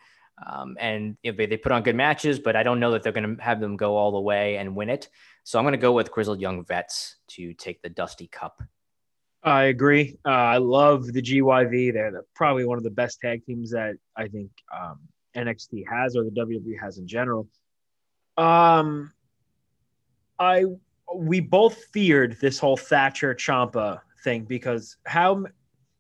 Um, 0.46 0.75
and 0.80 1.18
they, 1.24 1.32
they 1.32 1.58
put 1.58 1.72
on 1.72 1.84
good 1.84 1.96
matches, 1.96 2.40
but 2.40 2.56
I 2.56 2.63
don't 2.63 2.80
know 2.80 2.92
that 2.92 3.04
they're 3.04 3.12
going 3.12 3.38
to 3.38 3.44
have 3.44 3.60
them 3.60 3.78
go 3.78 3.96
all 3.96 4.12
the 4.12 4.20
way 4.20 4.58
and 4.58 4.75
win 4.75 4.90
it. 4.90 5.10
So 5.44 5.60
I'm 5.60 5.66
going 5.66 5.74
to 5.74 5.78
go 5.78 5.92
with 5.92 6.12
Grizzled 6.12 6.40
Young 6.40 6.66
Vets 6.66 7.18
to 7.30 7.54
take 7.54 7.82
the 7.82 7.90
Dusty 7.90 8.28
Cup. 8.28 8.62
I 9.44 9.63
agree. 9.63 10.18
Uh, 10.25 10.30
I 10.30 10.58
love 10.58 11.06
the 11.06 11.22
GYV. 11.22 11.94
They're 11.94 12.12
the, 12.12 12.22
probably 12.34 12.66
one 12.66 12.78
of 12.78 12.84
the 12.84 12.90
best 12.90 13.20
tag 13.20 13.46
teams 13.46 13.72
that 13.72 13.96
I 14.16 14.28
think 14.30 14.52
um, 14.74 15.00
NXT 15.36 15.84
has 15.90 16.16
or 16.16 16.24
the 16.24 16.32
WWE 16.32 16.80
has 16.82 16.98
in 16.98 17.08
general. 17.08 17.48
Um, 18.38 19.12
I 20.40 20.66
we 21.16 21.42
both 21.42 21.75
feared 21.94 22.38
this 22.40 22.58
whole 22.58 22.78
Thatcher 22.78 23.36
Ciampa 23.36 24.00
thing 24.24 24.46
because 24.46 24.98
how 25.06 25.46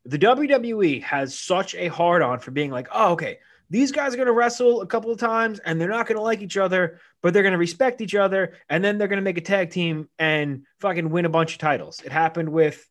the 0.05 0.17
WWE 0.17 1.03
has 1.03 1.37
such 1.37 1.75
a 1.75 1.87
hard 1.87 2.21
on 2.21 2.39
for 2.39 2.51
being 2.51 2.71
like, 2.71 2.87
oh, 2.91 3.11
okay, 3.13 3.39
these 3.73 3.91
guys 3.91 4.13
are 4.13 4.17
going 4.17 4.27
to 4.27 4.33
wrestle 4.33 4.81
a 4.81 4.85
couple 4.87 5.09
of 5.09 5.17
times 5.17 5.59
and 5.65 5.81
they're 5.81 5.89
not 5.89 6.05
going 6.05 6.15
to 6.15 6.21
like 6.21 6.41
each 6.43 6.57
other, 6.57 6.99
but 7.23 7.33
they're 7.33 7.41
going 7.41 7.53
to 7.53 7.57
respect 7.57 8.01
each 8.01 8.13
other, 8.13 8.53
and 8.69 8.83
then 8.83 8.99
they're 8.99 9.07
going 9.07 9.17
to 9.17 9.23
make 9.23 9.39
a 9.39 9.41
tag 9.41 9.71
team 9.71 10.07
and 10.19 10.65
fucking 10.79 11.09
win 11.09 11.25
a 11.25 11.29
bunch 11.29 11.53
of 11.53 11.57
titles. 11.57 11.99
It 12.05 12.11
happened 12.11 12.49
with 12.49 12.87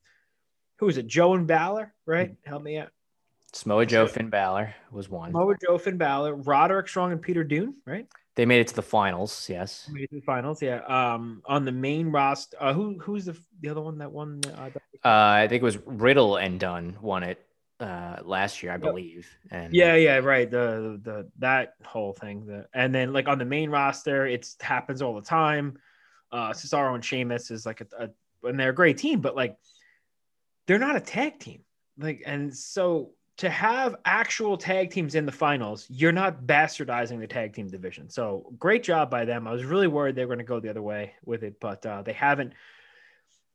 who 0.79 0.87
was 0.87 0.97
it? 0.99 1.07
Joe 1.07 1.35
and 1.35 1.47
Balor, 1.47 1.95
right? 2.05 2.35
Help 2.45 2.65
me 2.65 2.79
out. 2.79 2.89
Samoa 3.53 3.87
Joe, 3.87 4.09
Finn 4.09 4.29
Balor 4.29 4.75
was 4.91 5.09
one. 5.09 5.31
Moa 5.31 5.55
Joe, 5.65 5.79
Finn 5.79 5.99
Balor, 5.99 6.35
Roderick 6.35 6.89
Strong, 6.89 7.13
and 7.13 7.23
Peter 7.23 7.45
Dunne, 7.45 7.77
right? 7.87 8.09
They 8.35 8.47
made 8.47 8.61
it 8.61 8.69
to 8.69 8.75
the 8.75 8.83
finals. 8.83 9.47
Yes. 9.49 9.89
Made 9.93 10.05
it 10.05 10.11
to 10.11 10.17
the 10.17 10.23
finals, 10.23 10.63
yeah. 10.63 10.81
Um, 10.87 11.43
on 11.45 11.65
the 11.65 11.71
main 11.71 12.09
roster, 12.09 12.57
uh, 12.59 12.73
who 12.73 12.99
who's 12.99 13.27
the 13.27 13.39
the 13.61 13.69
other 13.69 13.83
one 13.83 13.99
that 13.99 14.11
won? 14.11 14.41
the, 14.41 14.61
Uh, 14.61 14.71
Uh, 15.05 15.09
I 15.45 15.47
think 15.49 15.63
it 15.63 15.65
was 15.65 15.79
Riddle 15.87 16.39
and 16.39 16.59
Dunne 16.59 16.97
won 17.01 17.23
it 17.23 17.45
uh, 17.83 18.17
last 18.25 18.63
year, 18.63 18.73
I 18.73 18.77
believe. 18.77 19.29
And 19.51 19.75
yeah, 19.75 19.97
yeah, 19.97 20.19
right. 20.19 20.49
The 20.49 21.01
the 21.03 21.29
that 21.39 21.75
whole 21.85 22.13
thing. 22.13 22.47
The 22.47 22.67
and 22.73 22.95
then 22.95 23.13
like 23.13 23.29
on 23.29 23.39
the 23.39 23.45
main 23.45 23.71
roster, 23.71 24.27
it 24.27 24.49
happens 24.61 25.03
all 25.03 25.15
the 25.15 25.23
time. 25.23 25.77
Uh, 26.31 26.51
Cesaro 26.51 26.95
and 26.95 27.05
Sheamus 27.05 27.51
is 27.51 27.67
like 27.67 27.81
a, 27.81 27.87
a 27.99 28.49
and 28.49 28.59
they're 28.59 28.71
a 28.71 28.75
great 28.75 28.99
team, 28.99 29.21
but 29.21 29.35
like 29.35 29.57
they're 30.67 30.79
not 30.79 30.97
a 30.97 31.01
tag 31.01 31.41
team. 31.41 31.63
Like 31.99 32.23
and 32.25 32.57
so 32.57 33.11
to 33.39 33.51
have 33.51 33.97
actual 34.05 34.57
tag 34.57 34.91
teams 34.91 35.17
in 35.17 35.27
the 35.27 35.33
finals, 35.33 35.87
you're 35.89 36.13
not 36.13 36.45
bastardizing 36.45 37.19
the 37.19 37.27
tag 37.27 37.53
team 37.53 37.69
division. 37.69 38.09
So 38.09 38.53
great 38.59 38.85
job 38.85 39.11
by 39.11 39.25
them. 39.25 39.49
I 39.49 39.53
was 39.53 39.65
really 39.65 39.89
worried 39.89 40.15
they 40.15 40.25
were 40.25 40.35
going 40.35 40.39
to 40.39 40.45
go 40.45 40.61
the 40.61 40.71
other 40.71 40.83
way 40.83 41.15
with 41.25 41.43
it, 41.43 41.59
but 41.61 41.85
uh, 41.85 42.03
they 42.03 42.13
haven't. 42.13 42.53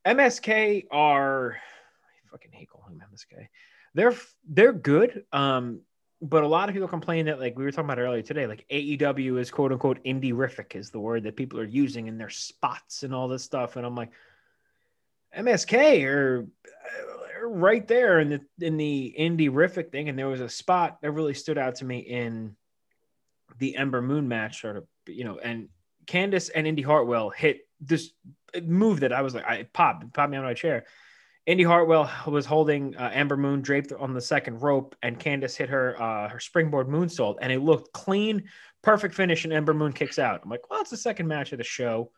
MSK 0.06 0.84
are 0.90 1.52
I 1.52 2.30
fucking 2.30 2.52
hate 2.52 2.68
calling 2.68 2.98
them 2.98 3.08
MSK. 3.14 3.48
They're 3.94 4.14
they're 4.48 4.72
good. 4.72 5.24
Um, 5.32 5.80
but 6.20 6.42
a 6.42 6.48
lot 6.48 6.68
of 6.68 6.74
people 6.74 6.88
complain 6.88 7.26
that 7.26 7.38
like 7.38 7.56
we 7.56 7.64
were 7.64 7.70
talking 7.70 7.84
about 7.84 8.00
earlier 8.00 8.22
today, 8.22 8.46
like 8.46 8.66
AEW 8.70 9.38
is 9.38 9.50
quote 9.50 9.72
unquote 9.72 10.02
indie-rific 10.04 10.74
is 10.74 10.90
the 10.90 10.98
word 10.98 11.24
that 11.24 11.36
people 11.36 11.60
are 11.60 11.64
using 11.64 12.08
in 12.08 12.18
their 12.18 12.30
spots 12.30 13.02
and 13.02 13.14
all 13.14 13.28
this 13.28 13.44
stuff. 13.44 13.76
And 13.76 13.86
I'm 13.86 13.94
like, 13.94 14.10
MSK 15.36 16.04
are 16.04 16.46
uh, 16.66 17.46
right 17.46 17.86
there 17.86 18.18
in 18.18 18.30
the 18.30 18.66
in 18.66 18.76
the 18.76 19.14
indie-rific 19.18 19.92
thing. 19.92 20.08
And 20.08 20.18
there 20.18 20.28
was 20.28 20.40
a 20.40 20.48
spot 20.48 20.98
that 21.02 21.12
really 21.12 21.34
stood 21.34 21.58
out 21.58 21.76
to 21.76 21.84
me 21.84 21.98
in 21.98 22.56
the 23.58 23.76
Ember 23.76 24.02
Moon 24.02 24.28
match, 24.28 24.60
sort 24.60 24.76
of, 24.76 24.86
you 25.06 25.24
know, 25.24 25.38
and 25.38 25.68
Candice 26.06 26.50
and 26.54 26.66
Indi 26.66 26.82
Hartwell 26.82 27.30
hit 27.30 27.68
this 27.80 28.10
move 28.62 29.00
that 29.00 29.12
I 29.12 29.22
was 29.22 29.34
like, 29.34 29.44
I 29.46 29.64
popped, 29.72 30.12
popped 30.12 30.30
me 30.30 30.36
out 30.36 30.44
of 30.44 30.48
my 30.48 30.54
chair. 30.54 30.86
Indi 31.48 31.64
Hartwell 31.64 32.10
was 32.26 32.44
holding 32.44 32.94
uh, 32.96 33.10
Ember 33.12 33.36
Moon 33.38 33.62
draped 33.62 33.90
on 33.92 34.12
the 34.12 34.20
second 34.20 34.60
rope, 34.60 34.94
and 35.02 35.18
Candice 35.18 35.56
hit 35.56 35.70
her 35.70 36.00
uh, 36.00 36.28
her 36.28 36.38
springboard 36.38 36.88
moonsault, 36.88 37.36
and 37.40 37.50
it 37.50 37.60
looked 37.60 37.90
clean, 37.94 38.44
perfect 38.82 39.14
finish, 39.14 39.44
and 39.44 39.52
Ember 39.54 39.72
Moon 39.72 39.94
kicks 39.94 40.18
out. 40.18 40.42
I'm 40.44 40.50
like, 40.50 40.68
well, 40.68 40.82
it's 40.82 40.90
the 40.90 40.96
second 40.98 41.26
match 41.26 41.52
of 41.52 41.58
the 41.58 41.64
show. 41.64 42.12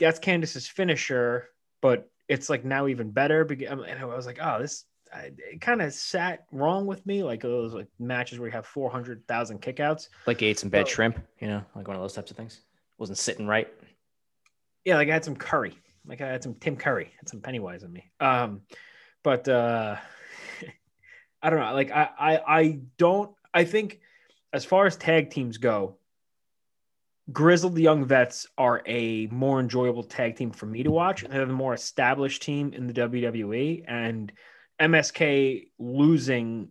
That's 0.00 0.18
Candice's 0.18 0.66
finisher, 0.66 1.50
but 1.80 2.10
it's 2.28 2.50
like 2.50 2.64
now 2.64 2.88
even 2.88 3.12
better. 3.12 3.44
because- 3.44 3.68
And 3.86 4.00
I 4.00 4.04
was 4.04 4.26
like, 4.26 4.38
oh, 4.42 4.58
this 4.60 4.84
it 5.14 5.60
kind 5.60 5.80
of 5.80 5.92
sat 5.92 6.46
wrong 6.50 6.86
with 6.86 7.06
me, 7.06 7.22
like 7.22 7.42
those 7.42 7.72
like 7.72 7.86
matches 8.00 8.40
where 8.40 8.48
you 8.48 8.52
have 8.52 8.66
four 8.66 8.90
hundred 8.90 9.28
thousand 9.28 9.62
kickouts. 9.62 10.08
like 10.26 10.42
ate 10.42 10.58
some 10.58 10.70
bad 10.70 10.88
So- 10.88 10.94
shrimp, 10.94 11.20
you 11.38 11.46
know, 11.46 11.62
like 11.76 11.86
one 11.86 11.94
of 11.96 12.02
those 12.02 12.14
types 12.14 12.32
of 12.32 12.36
things. 12.36 12.62
Wasn't 12.98 13.18
sitting 13.18 13.46
right. 13.46 13.68
Yeah, 14.84 14.96
like 14.96 15.08
I 15.08 15.12
had 15.12 15.24
some 15.24 15.36
curry. 15.36 15.78
Like 16.06 16.20
I 16.20 16.28
had 16.28 16.42
some 16.42 16.54
Tim 16.54 16.76
Curry, 16.76 17.12
had 17.18 17.28
some 17.28 17.40
Pennywise 17.40 17.82
in 17.82 17.92
me. 17.92 18.10
Um, 18.20 18.62
but 19.22 19.48
uh 19.48 19.96
I 21.42 21.50
don't 21.50 21.60
know. 21.60 21.72
Like 21.72 21.90
I 21.90 22.08
I 22.18 22.38
I 22.46 22.78
don't 22.98 23.34
I 23.52 23.64
think 23.64 24.00
as 24.52 24.64
far 24.64 24.86
as 24.86 24.96
tag 24.96 25.30
teams 25.30 25.58
go, 25.58 25.96
Grizzled 27.30 27.78
Young 27.78 28.04
Vets 28.04 28.46
are 28.58 28.82
a 28.86 29.26
more 29.28 29.60
enjoyable 29.60 30.02
tag 30.02 30.36
team 30.36 30.50
for 30.50 30.66
me 30.66 30.82
to 30.82 30.90
watch. 30.90 31.22
They're 31.22 31.46
the 31.46 31.52
more 31.52 31.74
established 31.74 32.42
team 32.42 32.72
in 32.72 32.86
the 32.86 32.92
WWE, 32.92 33.84
and 33.86 34.32
MSK 34.80 35.68
losing 35.78 36.70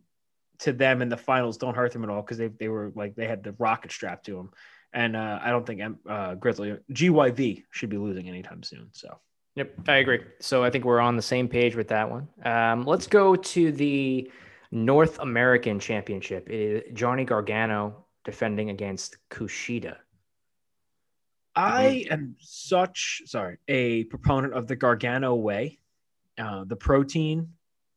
to 0.60 0.74
them 0.74 1.02
in 1.02 1.10
the 1.10 1.18
finals 1.18 1.58
don't 1.58 1.76
hurt 1.76 1.94
them 1.94 2.04
at 2.04 2.10
all 2.10 2.22
because 2.22 2.38
they 2.38 2.48
they 2.48 2.68
were 2.68 2.92
like 2.96 3.16
they 3.16 3.28
had 3.28 3.44
the 3.44 3.56
rocket 3.58 3.92
strapped 3.92 4.26
to 4.26 4.36
them, 4.36 4.52
and 4.94 5.16
uh, 5.16 5.40
I 5.42 5.50
don't 5.50 5.66
think 5.66 5.82
uh, 6.08 6.36
Grizzly 6.36 6.78
GYV 6.92 7.64
should 7.72 7.90
be 7.90 7.98
losing 7.98 8.28
anytime 8.28 8.64
soon. 8.64 8.90
So 8.92 9.20
Yep, 9.56 9.74
I 9.90 9.96
agree. 9.98 10.22
So 10.40 10.64
I 10.64 10.70
think 10.70 10.86
we're 10.86 11.02
on 11.02 11.18
the 11.18 11.22
same 11.22 11.48
page 11.50 11.76
with 11.76 11.90
that 11.90 12.10
one. 12.10 12.28
Um, 12.46 12.84
let's 12.84 13.06
go 13.08 13.36
to 13.36 13.72
the 13.74 14.32
North 14.72 15.20
American 15.20 15.78
Championship. 15.80 16.50
It 16.50 16.54
is 16.54 16.84
Johnny 16.94 17.26
Gargano 17.26 18.06
defending 18.24 18.70
against 18.70 19.18
Kushida. 19.30 19.98
I 21.54 22.06
am 22.10 22.38
such 22.40 23.24
sorry 23.26 23.58
a 23.68 24.06
proponent 24.06 24.54
of 24.54 24.68
the 24.68 24.76
Gargano 24.78 25.36
way, 25.36 25.80
uh, 26.38 26.64
the 26.64 26.78
protein. 26.78 27.50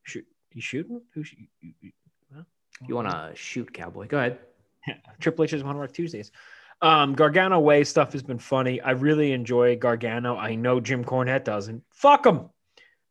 Shoot, 0.03 0.27
you 0.53 0.61
shooting? 0.61 1.01
Who? 1.15 1.23
shoot- 1.23 1.39
you- 1.61 1.75
you- 1.81 1.93
well, 2.33 2.47
You 2.89 2.97
want 2.97 3.09
to 3.11 3.31
shoot, 3.37 3.73
Cowboy? 3.73 4.09
Go 4.09 4.19
ahead. 4.19 4.41
Triple 5.21 5.45
H 5.45 5.53
want 5.53 5.77
to 5.77 5.79
work 5.79 5.93
Tuesdays. 5.93 6.33
Um, 6.83 7.15
Gargano 7.15 7.61
way 7.61 7.85
stuff 7.85 8.13
has 8.13 8.23
been 8.23 8.39
funny. 8.39 8.81
I 8.81 8.93
really 8.93 9.33
enjoy 9.33 9.77
Gargano. 9.77 10.37
I 10.37 10.55
know 10.55 10.81
Jim 10.81 11.05
Cornette 11.05 11.45
doesn't. 11.45 11.83
Fuck 11.91 12.27
him. 12.27 12.51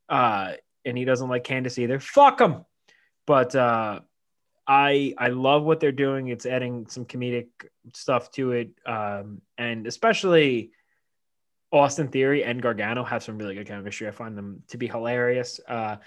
Uh, 0.10 0.54
and 0.86 0.98
he 0.98 1.06
doesn't 1.06 1.30
like 1.30 1.44
Candice 1.44 1.80
either. 1.80 2.00
Fuck 2.00 2.40
him. 2.40 2.66
But 3.26 3.56
uh, 3.56 4.02
I 4.68 5.14
I 5.18 5.28
love 5.30 5.64
what 5.64 5.80
they're 5.80 5.92
doing. 5.92 6.28
It's 6.28 6.46
adding 6.46 6.88
some 6.88 7.06
comedic 7.06 7.48
stuff 7.94 8.32
to 8.32 8.52
it, 8.52 8.70
um, 8.86 9.42
and 9.58 9.88
especially 9.88 10.72
Austin 11.72 12.08
Theory 12.10 12.44
and 12.44 12.62
Gargano 12.62 13.04
have 13.04 13.24
some 13.24 13.38
really 13.38 13.56
good 13.56 13.68
chemistry. 13.68 14.08
I 14.08 14.12
find 14.12 14.38
them 14.38 14.64
to 14.70 14.78
be 14.78 14.88
hilarious. 14.88 15.60
Uh, 15.68 15.98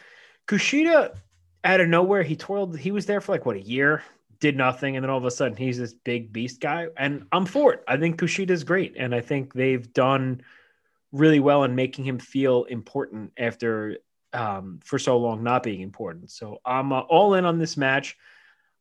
Kushida, 0.46 1.16
out 1.64 1.80
of 1.80 1.88
nowhere, 1.88 2.22
he 2.22 2.36
toiled. 2.36 2.78
He 2.78 2.92
was 2.92 3.06
there 3.06 3.20
for 3.20 3.32
like 3.32 3.44
what 3.44 3.56
a 3.56 3.60
year, 3.60 4.02
did 4.40 4.56
nothing, 4.56 4.96
and 4.96 5.04
then 5.04 5.10
all 5.10 5.18
of 5.18 5.24
a 5.24 5.30
sudden 5.30 5.56
he's 5.56 5.78
this 5.78 5.94
big 5.94 6.32
beast 6.32 6.60
guy, 6.60 6.88
and 6.96 7.26
I'm 7.32 7.46
for 7.46 7.72
it. 7.72 7.84
I 7.88 7.96
think 7.96 8.18
Kushida's 8.18 8.64
great, 8.64 8.96
and 8.96 9.14
I 9.14 9.20
think 9.20 9.52
they've 9.52 9.92
done 9.92 10.42
really 11.12 11.40
well 11.40 11.64
in 11.64 11.74
making 11.74 12.04
him 12.04 12.18
feel 12.18 12.64
important 12.64 13.32
after 13.38 13.98
um, 14.32 14.80
for 14.84 14.98
so 14.98 15.16
long 15.16 15.42
not 15.42 15.62
being 15.62 15.80
important. 15.80 16.30
So 16.30 16.60
I'm 16.64 16.92
uh, 16.92 17.00
all 17.00 17.34
in 17.34 17.44
on 17.44 17.58
this 17.58 17.76
match. 17.76 18.16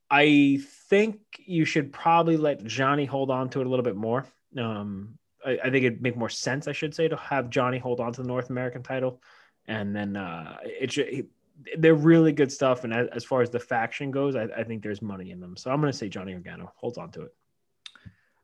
I 0.10 0.60
think 0.90 1.20
you 1.46 1.66
should 1.66 1.92
probably 1.92 2.38
let 2.38 2.64
Johnny 2.64 3.06
hold 3.06 3.32
on 3.32 3.50
to 3.50 3.62
it 3.62 3.66
a 3.66 3.70
little 3.70 3.84
bit 3.84 3.96
more. 3.96 4.26
Um, 4.58 5.18
I, 5.46 5.60
I 5.64 5.70
think 5.70 5.86
it'd 5.86 6.02
make 6.02 6.18
more 6.18 6.30
sense, 6.30 6.68
I 6.68 6.74
should 6.74 6.94
say, 6.94 7.08
to 7.08 7.16
have 7.16 7.50
Johnny 7.50 7.80
hold 7.80 8.00
on 8.00 8.14
to 8.14 8.22
the 8.22 8.28
North 8.28 8.50
American 8.50 8.84
title, 8.84 9.22
and 9.68 9.96
then 9.96 10.16
uh, 10.16 10.58
it 10.64 10.92
should. 10.92 11.28
They're 11.78 11.96
really 11.96 12.32
good 12.32 12.52
stuff, 12.52 12.84
and 12.84 12.94
as, 12.94 13.08
as 13.14 13.24
far 13.24 13.42
as 13.42 13.50
the 13.50 13.60
faction 13.60 14.12
goes, 14.12 14.36
I, 14.36 14.44
I 14.58 14.64
think 14.64 14.84
there's 14.84 15.02
money 15.02 15.32
in 15.32 15.40
them. 15.40 15.56
So 15.56 15.72
I'm 15.72 15.80
going 15.80 15.92
to 15.92 15.98
say 15.98 16.10
Johnny 16.10 16.34
Gargano 16.34 16.72
holds 16.76 16.98
on 16.98 17.12
to 17.12 17.24
it. 17.24 17.34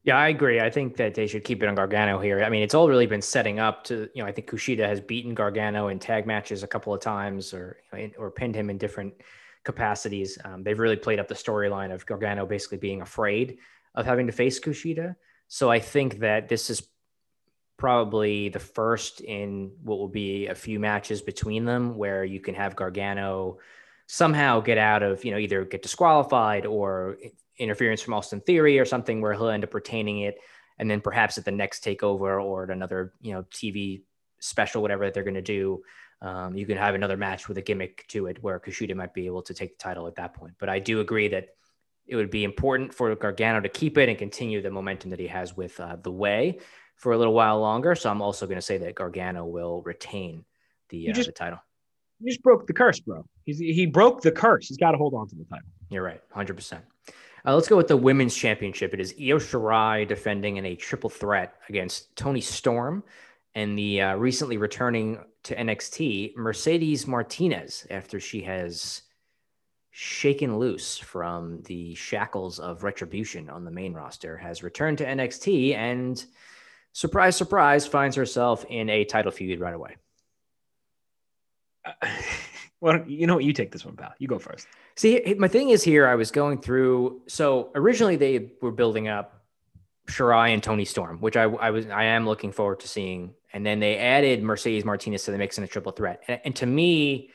Yeah, 0.03 0.17
I 0.17 0.29
agree. 0.29 0.59
I 0.59 0.71
think 0.71 0.97
that 0.97 1.13
they 1.13 1.27
should 1.27 1.43
keep 1.43 1.61
it 1.61 1.67
on 1.67 1.75
Gargano 1.75 2.19
here. 2.19 2.43
I 2.43 2.49
mean, 2.49 2.63
it's 2.63 2.73
all 2.73 2.89
really 2.89 3.05
been 3.05 3.21
setting 3.21 3.59
up 3.59 3.83
to, 3.85 4.09
you 4.15 4.23
know, 4.23 4.27
I 4.27 4.31
think 4.31 4.49
Kushida 4.49 4.87
has 4.87 4.99
beaten 4.99 5.35
Gargano 5.35 5.89
in 5.89 5.99
tag 5.99 6.25
matches 6.25 6.63
a 6.63 6.67
couple 6.67 6.91
of 6.93 7.01
times 7.01 7.53
or 7.53 7.77
or 8.17 8.31
pinned 8.31 8.55
him 8.55 8.71
in 8.71 8.79
different 8.79 9.13
capacities. 9.63 10.39
Um, 10.43 10.63
they've 10.63 10.79
really 10.79 10.95
played 10.95 11.19
up 11.19 11.27
the 11.27 11.35
storyline 11.35 11.93
of 11.93 12.05
Gargano 12.05 12.47
basically 12.47 12.79
being 12.79 13.01
afraid 13.01 13.59
of 13.93 14.05
having 14.07 14.25
to 14.25 14.33
face 14.33 14.59
Kushida. 14.59 15.15
So 15.47 15.69
I 15.69 15.79
think 15.79 16.19
that 16.19 16.49
this 16.49 16.71
is 16.71 16.81
probably 17.81 18.47
the 18.49 18.59
first 18.59 19.21
in 19.21 19.71
what 19.81 19.97
will 19.97 20.07
be 20.07 20.45
a 20.45 20.53
few 20.53 20.79
matches 20.79 21.19
between 21.19 21.65
them 21.65 21.97
where 21.97 22.23
you 22.23 22.39
can 22.39 22.53
have 22.53 22.75
Gargano 22.75 23.57
somehow 24.05 24.59
get 24.59 24.77
out 24.77 25.01
of, 25.01 25.25
you 25.25 25.31
know, 25.31 25.39
either 25.39 25.65
get 25.65 25.81
disqualified 25.81 26.67
or 26.67 27.17
interference 27.57 27.99
from 27.99 28.13
Austin 28.13 28.39
Theory 28.39 28.77
or 28.77 28.85
something 28.85 29.19
where 29.19 29.33
he'll 29.33 29.49
end 29.49 29.63
up 29.63 29.73
retaining 29.73 30.19
it. 30.19 30.37
And 30.77 30.91
then 30.91 31.01
perhaps 31.01 31.39
at 31.39 31.45
the 31.45 31.51
next 31.51 31.83
takeover 31.83 32.39
or 32.39 32.65
at 32.65 32.69
another, 32.69 33.13
you 33.19 33.33
know, 33.33 33.41
TV 33.51 34.03
special, 34.39 34.83
whatever 34.83 35.05
that 35.05 35.15
they're 35.15 35.23
going 35.23 35.33
to 35.33 35.41
do, 35.41 35.81
um, 36.21 36.55
you 36.55 36.67
can 36.67 36.77
have 36.77 36.93
another 36.93 37.17
match 37.17 37.47
with 37.47 37.57
a 37.57 37.63
gimmick 37.63 38.05
to 38.09 38.27
it 38.27 38.43
where 38.43 38.59
Kushida 38.59 38.95
might 38.95 39.15
be 39.15 39.25
able 39.25 39.41
to 39.41 39.55
take 39.55 39.79
the 39.79 39.83
title 39.83 40.05
at 40.05 40.13
that 40.17 40.35
point. 40.35 40.53
But 40.59 40.69
I 40.69 40.77
do 40.77 40.99
agree 40.99 41.29
that 41.29 41.47
it 42.05 42.15
would 42.15 42.29
be 42.29 42.43
important 42.43 42.93
for 42.93 43.15
Gargano 43.15 43.59
to 43.59 43.69
keep 43.69 43.97
it 43.97 44.07
and 44.07 44.19
continue 44.19 44.61
the 44.61 44.69
momentum 44.69 45.09
that 45.09 45.19
he 45.19 45.25
has 45.25 45.57
with 45.57 45.79
uh, 45.79 45.95
the 45.95 46.11
way 46.11 46.59
for 47.01 47.13
a 47.13 47.17
little 47.17 47.33
while 47.33 47.59
longer. 47.59 47.95
So 47.95 48.11
I'm 48.11 48.21
also 48.21 48.45
going 48.45 48.59
to 48.59 48.61
say 48.61 48.77
that 48.77 48.93
Gargano 48.93 49.43
will 49.43 49.81
retain 49.81 50.45
the, 50.89 51.09
uh, 51.09 51.13
just, 51.13 51.25
the 51.25 51.33
title. 51.33 51.57
He 52.19 52.29
just 52.29 52.43
broke 52.43 52.67
the 52.67 52.73
curse, 52.73 52.99
bro. 52.99 53.25
He's, 53.43 53.57
he 53.57 53.87
broke 53.87 54.21
the 54.21 54.31
curse. 54.31 54.67
He's 54.67 54.77
got 54.77 54.91
to 54.91 54.99
hold 54.99 55.15
on 55.15 55.27
to 55.29 55.35
the 55.35 55.43
title. 55.45 55.67
You're 55.89 56.03
right, 56.03 56.21
100%. 56.35 56.79
Uh, 57.43 57.55
let's 57.55 57.67
go 57.67 57.75
with 57.75 57.87
the 57.87 57.97
women's 57.97 58.35
championship. 58.35 58.93
It 58.93 58.99
is 58.99 59.15
Io 59.19 59.39
Shirai 59.39 60.07
defending 60.07 60.57
in 60.57 60.65
a 60.65 60.75
triple 60.75 61.09
threat 61.09 61.55
against 61.69 62.15
Toni 62.15 62.39
Storm 62.39 63.03
and 63.55 63.75
the 63.75 64.01
uh, 64.01 64.15
recently 64.15 64.57
returning 64.57 65.19
to 65.43 65.55
NXT 65.55 66.35
Mercedes 66.37 67.07
Martinez 67.07 67.87
after 67.89 68.19
she 68.19 68.43
has 68.43 69.01
shaken 69.89 70.59
loose 70.59 70.99
from 70.99 71.63
the 71.63 71.95
shackles 71.95 72.59
of 72.59 72.83
retribution 72.83 73.49
on 73.49 73.65
the 73.65 73.71
main 73.71 73.93
roster 73.93 74.37
has 74.37 74.61
returned 74.61 74.99
to 74.99 75.05
NXT 75.05 75.75
and 75.75 76.23
surprise 76.93 77.35
surprise 77.35 77.85
finds 77.85 78.15
herself 78.15 78.65
in 78.69 78.89
a 78.89 79.05
title 79.05 79.31
feud 79.31 79.59
right 79.59 79.73
away. 79.73 79.97
Uh, 81.85 82.07
well, 82.81 83.03
you 83.07 83.27
know 83.27 83.35
what? 83.35 83.43
You 83.43 83.53
take 83.53 83.71
this 83.71 83.85
one, 83.85 83.95
pal. 83.95 84.13
You 84.19 84.27
go 84.27 84.39
first. 84.39 84.67
See, 84.95 85.35
my 85.37 85.47
thing 85.47 85.69
is 85.69 85.83
here. 85.83 86.07
I 86.07 86.15
was 86.15 86.31
going 86.31 86.61
through. 86.61 87.21
So 87.27 87.71
originally 87.75 88.15
they 88.15 88.51
were 88.61 88.71
building 88.71 89.07
up 89.07 89.41
Shirai 90.07 90.53
and 90.53 90.61
Toni 90.61 90.85
Storm, 90.85 91.19
which 91.19 91.37
I, 91.37 91.43
I 91.43 91.71
was 91.71 91.87
I 91.87 92.05
am 92.05 92.25
looking 92.25 92.51
forward 92.51 92.81
to 92.81 92.87
seeing. 92.87 93.33
And 93.53 93.65
then 93.65 93.79
they 93.79 93.97
added 93.97 94.43
Mercedes 94.43 94.85
Martinez 94.85 95.23
to 95.23 95.31
the 95.31 95.37
mix 95.37 95.57
in 95.57 95.63
a 95.63 95.67
triple 95.67 95.91
threat. 95.91 96.23
And, 96.27 96.41
and 96.45 96.55
to 96.57 96.65
me, 96.65 97.31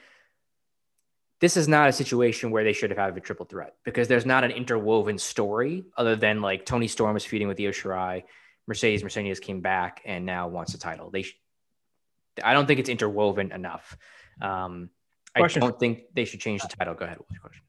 this 1.40 1.57
is 1.57 1.69
not 1.69 1.88
a 1.88 1.92
situation 1.92 2.51
where 2.51 2.64
they 2.64 2.73
should 2.73 2.90
have 2.90 2.99
had 2.99 3.16
a 3.16 3.21
triple 3.21 3.47
threat 3.47 3.75
because 3.85 4.09
there's 4.09 4.25
not 4.25 4.42
an 4.42 4.51
interwoven 4.51 5.19
story 5.19 5.85
other 5.97 6.16
than 6.16 6.40
like 6.40 6.64
Toni 6.64 6.88
Storm 6.88 7.14
was 7.14 7.25
feuding 7.25 7.49
with 7.49 7.61
Io 7.61 7.71
Shirai, 7.71 8.25
Mercedes 8.67 9.03
Mercedes 9.03 9.41
came 9.41 9.61
back 9.61 10.03
and 10.05 10.27
now 10.27 10.49
wants 10.49 10.75
a 10.75 10.79
title. 10.79 11.11
They, 11.11 11.23
sh- 11.23 11.39
I 12.43 12.53
don't 12.53 12.67
think 12.67 12.81
it's 12.81 12.89
interwoven 12.89 13.53
enough. 13.53 13.97
Um. 14.41 14.91
I 15.39 15.47
don't 15.49 15.79
think 15.79 16.05
they 16.15 16.25
should 16.25 16.41
change 16.41 16.63
the 16.63 16.69
title. 16.69 16.95
Go 16.95 17.05
ahead. 17.05 17.19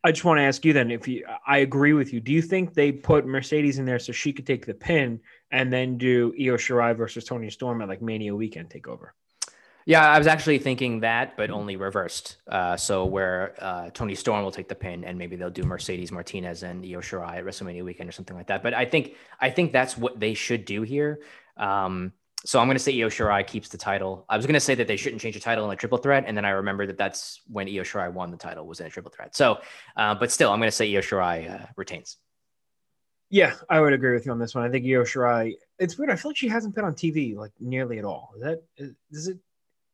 I 0.01 0.13
just 0.13 0.23
want 0.23 0.37
to 0.37 0.43
ask 0.43 0.63
you 0.63 0.71
then 0.71 0.89
if 0.89 1.05
you 1.05 1.25
I 1.45 1.57
agree 1.57 1.91
with 1.91 2.13
you. 2.13 2.21
Do 2.21 2.31
you 2.31 2.41
think 2.41 2.73
they 2.73 2.93
put 2.93 3.25
Mercedes 3.25 3.77
in 3.77 3.83
there 3.83 3.99
so 3.99 4.13
she 4.13 4.31
could 4.31 4.47
take 4.47 4.65
the 4.65 4.73
pin 4.73 5.19
and 5.51 5.73
then 5.73 5.97
do 5.97 6.33
Io 6.39 6.55
Shirai 6.55 6.95
versus 6.95 7.25
Toni 7.25 7.49
Storm 7.49 7.81
at 7.81 7.89
like 7.89 8.01
Mania 8.01 8.33
weekend 8.33 8.69
takeover? 8.69 9.09
Yeah, 9.87 10.05
I 10.05 10.17
was 10.17 10.27
actually 10.27 10.59
thinking 10.59 10.99
that, 10.99 11.37
but 11.37 11.49
only 11.49 11.77
reversed. 11.77 12.35
Uh, 12.45 12.75
so 12.75 13.05
where 13.05 13.55
uh, 13.59 13.89
Toni 13.91 14.15
Storm 14.15 14.43
will 14.43 14.51
take 14.51 14.67
the 14.67 14.75
pin, 14.75 15.05
and 15.05 15.17
maybe 15.17 15.37
they'll 15.37 15.49
do 15.49 15.63
Mercedes 15.63 16.11
Martinez 16.11 16.61
and 16.63 16.83
Io 16.83 16.99
Shirai 16.99 17.37
at 17.37 17.45
WrestleMania 17.45 17.85
weekend 17.85 18.09
or 18.09 18.11
something 18.11 18.35
like 18.35 18.47
that. 18.47 18.61
But 18.61 18.73
I 18.73 18.83
think 18.83 19.15
I 19.39 19.49
think 19.49 19.71
that's 19.71 19.97
what 19.97 20.19
they 20.19 20.33
should 20.33 20.65
do 20.65 20.81
here. 20.81 21.21
Um, 21.55 22.11
so 22.45 22.59
I'm 22.59 22.67
going 22.67 22.75
to 22.75 22.83
say 22.83 23.01
Io 23.01 23.07
Shirai 23.07 23.47
keeps 23.47 23.69
the 23.69 23.77
title. 23.77 24.25
I 24.27 24.35
was 24.35 24.45
going 24.45 24.55
to 24.55 24.59
say 24.59 24.75
that 24.75 24.89
they 24.89 24.97
shouldn't 24.97 25.21
change 25.21 25.35
the 25.35 25.41
title 25.41 25.63
in 25.63 25.71
a 25.71 25.77
triple 25.77 25.99
threat, 25.99 26.25
and 26.27 26.35
then 26.35 26.43
I 26.43 26.49
remember 26.49 26.85
that 26.87 26.97
that's 26.97 27.39
when 27.47 27.69
Io 27.69 27.83
Shirai 27.83 28.11
won 28.11 28.29
the 28.29 28.35
title 28.35 28.67
was 28.67 28.81
in 28.81 28.87
a 28.87 28.89
triple 28.89 29.11
threat. 29.15 29.37
So, 29.37 29.59
uh, 29.95 30.15
but 30.15 30.33
still, 30.33 30.51
I'm 30.51 30.59
going 30.59 30.67
to 30.67 30.75
say 30.75 30.93
Io 30.93 30.99
Shirai 30.99 31.61
uh, 31.61 31.65
retains. 31.77 32.17
Yeah, 33.29 33.53
I 33.69 33.79
would 33.79 33.93
agree 33.93 34.11
with 34.11 34.25
you 34.25 34.33
on 34.33 34.39
this 34.39 34.53
one. 34.53 34.65
I 34.65 34.69
think 34.69 34.85
Io 34.85 35.03
Shirai. 35.03 35.55
It's 35.79 35.97
weird. 35.97 36.09
I 36.09 36.17
feel 36.17 36.31
like 36.31 36.37
she 36.37 36.49
hasn't 36.49 36.75
been 36.75 36.83
on 36.83 36.93
TV 36.93 37.37
like 37.37 37.53
nearly 37.61 37.99
at 37.99 38.03
all. 38.03 38.31
Is 38.35 38.43
that 38.43 38.63
is 39.11 39.27
it? 39.29 39.37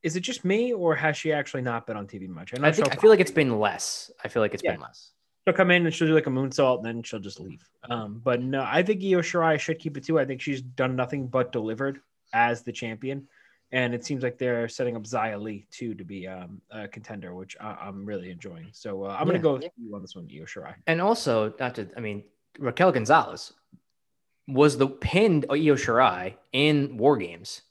Is 0.04 0.16
it 0.16 0.20
just 0.20 0.44
me, 0.44 0.74
or 0.74 0.94
has 0.94 1.16
she 1.16 1.32
actually 1.32 1.62
not 1.62 1.86
been 1.86 1.96
on 1.96 2.06
TV 2.06 2.28
much? 2.28 2.52
I, 2.52 2.68
I 2.68 2.72
think 2.72 2.92
I 2.92 2.96
feel 2.96 3.08
like 3.08 3.20
it's 3.20 3.30
been 3.30 3.58
less. 3.58 4.10
I 4.22 4.28
feel 4.28 4.42
like 4.42 4.52
it's 4.52 4.62
yeah. 4.62 4.72
been 4.72 4.82
less. 4.82 5.12
She'll 5.46 5.54
come 5.54 5.70
in 5.70 5.86
and 5.86 5.94
she'll 5.94 6.08
do 6.08 6.14
like 6.14 6.26
a 6.26 6.30
moonsault, 6.30 6.76
and 6.78 6.86
then 6.86 7.02
she'll 7.02 7.20
just 7.20 7.40
leave. 7.40 7.66
Um, 7.88 8.20
but 8.22 8.42
no, 8.42 8.62
I 8.62 8.82
think 8.82 9.00
Io 9.02 9.20
Shirai 9.20 9.58
should 9.58 9.78
keep 9.78 9.96
it 9.96 10.04
too. 10.04 10.18
I 10.18 10.26
think 10.26 10.42
she's 10.42 10.60
done 10.60 10.94
nothing 10.94 11.26
but 11.26 11.52
delivered 11.52 12.00
as 12.34 12.62
the 12.62 12.72
champion. 12.72 13.26
And 13.72 13.94
it 13.94 14.04
seems 14.04 14.22
like 14.22 14.38
they're 14.38 14.68
setting 14.68 14.94
up 14.94 15.02
Xia 15.02 15.40
Li 15.40 15.66
too 15.70 15.94
to 15.94 16.04
be 16.04 16.28
um, 16.28 16.60
a 16.70 16.86
contender, 16.86 17.34
which 17.34 17.56
I, 17.60 17.88
am 17.88 18.04
really 18.04 18.30
enjoying. 18.30 18.68
So 18.72 19.04
uh, 19.04 19.08
I'm 19.08 19.20
yeah. 19.20 19.24
going 19.24 19.36
to 19.36 19.42
go 19.42 19.52
with 19.54 19.70
you 19.76 19.94
on 19.94 20.02
this 20.02 20.14
one, 20.14 20.28
Io 20.30 20.44
Shirai. 20.44 20.74
And 20.86 21.00
also, 21.00 21.52
not 21.58 21.74
to, 21.76 21.88
I 21.96 22.00
mean, 22.00 22.24
Raquel 22.58 22.92
Gonzalez 22.92 23.52
was 24.46 24.76
the 24.76 24.86
pinned 24.86 25.46
Io 25.50 25.74
Shirai 25.74 26.34
in 26.52 26.98
War 26.98 27.16
Games, 27.16 27.62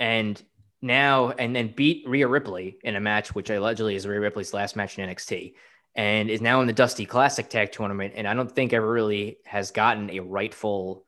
and 0.00 0.42
now 0.80 1.30
and 1.30 1.54
then 1.54 1.72
beat 1.74 2.08
Rhea 2.08 2.28
Ripley 2.28 2.78
in 2.84 2.96
a 2.96 3.00
match 3.00 3.34
which 3.34 3.50
allegedly 3.50 3.96
is 3.96 4.06
Rhea 4.06 4.20
Ripley's 4.20 4.54
last 4.54 4.76
match 4.76 4.98
in 4.98 5.08
NXT, 5.08 5.54
and 5.94 6.30
is 6.30 6.40
now 6.40 6.60
in 6.60 6.66
the 6.66 6.72
Dusty 6.72 7.06
Classic 7.06 7.48
Tag 7.48 7.72
Tournament. 7.72 8.14
And 8.16 8.26
I 8.28 8.34
don't 8.34 8.50
think 8.50 8.72
ever 8.72 8.88
really 8.88 9.38
has 9.44 9.70
gotten 9.70 10.10
a 10.10 10.20
rightful 10.20 11.04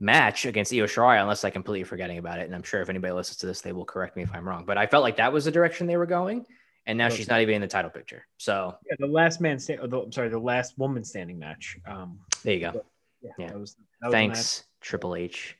match 0.00 0.44
against 0.44 0.72
Io 0.72 0.84
Shirai 0.84 1.20
unless 1.20 1.44
I 1.44 1.50
completely 1.50 1.84
forgetting 1.84 2.18
about 2.18 2.38
it. 2.38 2.46
And 2.46 2.54
I'm 2.54 2.62
sure 2.62 2.80
if 2.80 2.88
anybody 2.88 3.12
listens 3.12 3.38
to 3.38 3.46
this, 3.46 3.60
they 3.60 3.72
will 3.72 3.84
correct 3.84 4.16
me 4.16 4.22
if 4.22 4.32
I'm 4.34 4.46
wrong. 4.48 4.64
But 4.64 4.78
I 4.78 4.86
felt 4.86 5.02
like 5.02 5.16
that 5.16 5.32
was 5.32 5.44
the 5.44 5.50
direction 5.50 5.86
they 5.86 5.96
were 5.96 6.06
going. 6.06 6.46
And 6.86 6.98
now 6.98 7.06
okay. 7.06 7.16
she's 7.16 7.28
not 7.28 7.40
even 7.40 7.54
in 7.54 7.60
the 7.62 7.66
title 7.66 7.90
picture. 7.90 8.26
So 8.36 8.76
yeah, 8.86 8.96
the 8.98 9.06
last 9.06 9.40
man 9.40 9.58
stand. 9.58 9.80
I'm 9.80 10.12
sorry, 10.12 10.28
the 10.28 10.38
last 10.38 10.78
woman 10.78 11.02
standing 11.02 11.38
match. 11.38 11.78
Um, 11.86 12.18
there 12.42 12.54
you 12.54 12.60
go. 12.60 12.84
yeah. 13.22 13.30
yeah. 13.38 13.46
That 13.48 13.58
was, 13.58 13.76
that 14.02 14.10
Thanks, 14.10 14.64
Triple 14.82 15.16
H. 15.16 15.56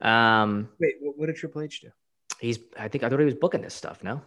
Um, 0.00 0.68
Wait, 0.78 0.94
what 1.00 1.26
did 1.26 1.36
Triple 1.36 1.62
H 1.62 1.80
do? 1.80 1.90
He's. 2.40 2.58
I 2.78 2.88
think 2.88 3.04
I 3.04 3.08
thought 3.08 3.18
he 3.18 3.24
was 3.24 3.34
booking 3.34 3.62
this 3.62 3.74
stuff. 3.74 4.02
No. 4.02 4.20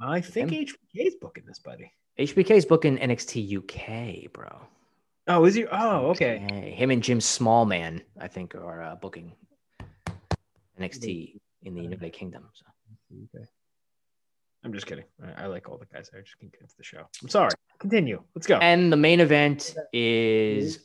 I 0.00 0.20
think 0.20 0.50
Him? 0.50 0.66
HBK 0.66 1.06
is 1.06 1.14
booking 1.20 1.44
this, 1.46 1.58
buddy. 1.58 1.92
HBK 2.18 2.50
is 2.52 2.64
booking 2.64 2.98
NXT 2.98 3.58
UK, 3.58 4.32
bro. 4.32 4.60
Oh, 5.26 5.44
is 5.44 5.54
he? 5.54 5.66
Oh, 5.66 6.10
okay. 6.10 6.38
Him 6.76 6.90
and 6.90 7.02
Jim 7.02 7.18
Smallman, 7.18 8.02
I 8.20 8.28
think, 8.28 8.54
are 8.54 8.82
uh, 8.82 8.96
booking 8.96 9.32
NXT 10.78 11.38
in 11.62 11.74
the 11.74 11.82
United 11.82 12.12
Kingdom. 12.12 12.44
So. 12.52 12.64
Okay. 13.34 13.46
I'm 14.64 14.72
just 14.72 14.86
kidding. 14.86 15.04
I, 15.22 15.44
I, 15.44 15.46
like 15.46 15.68
all 15.68 15.78
the 15.78 15.86
guys. 15.86 16.10
I 16.14 16.20
just 16.20 16.38
can't 16.38 16.52
get 16.52 16.60
into 16.62 16.74
the 16.76 16.84
show. 16.84 17.06
I'm 17.22 17.28
sorry. 17.28 17.50
Continue. 17.78 18.22
Let's 18.34 18.46
go. 18.46 18.56
And 18.58 18.92
the 18.92 18.96
main 18.96 19.20
event 19.20 19.74
is 19.92 20.80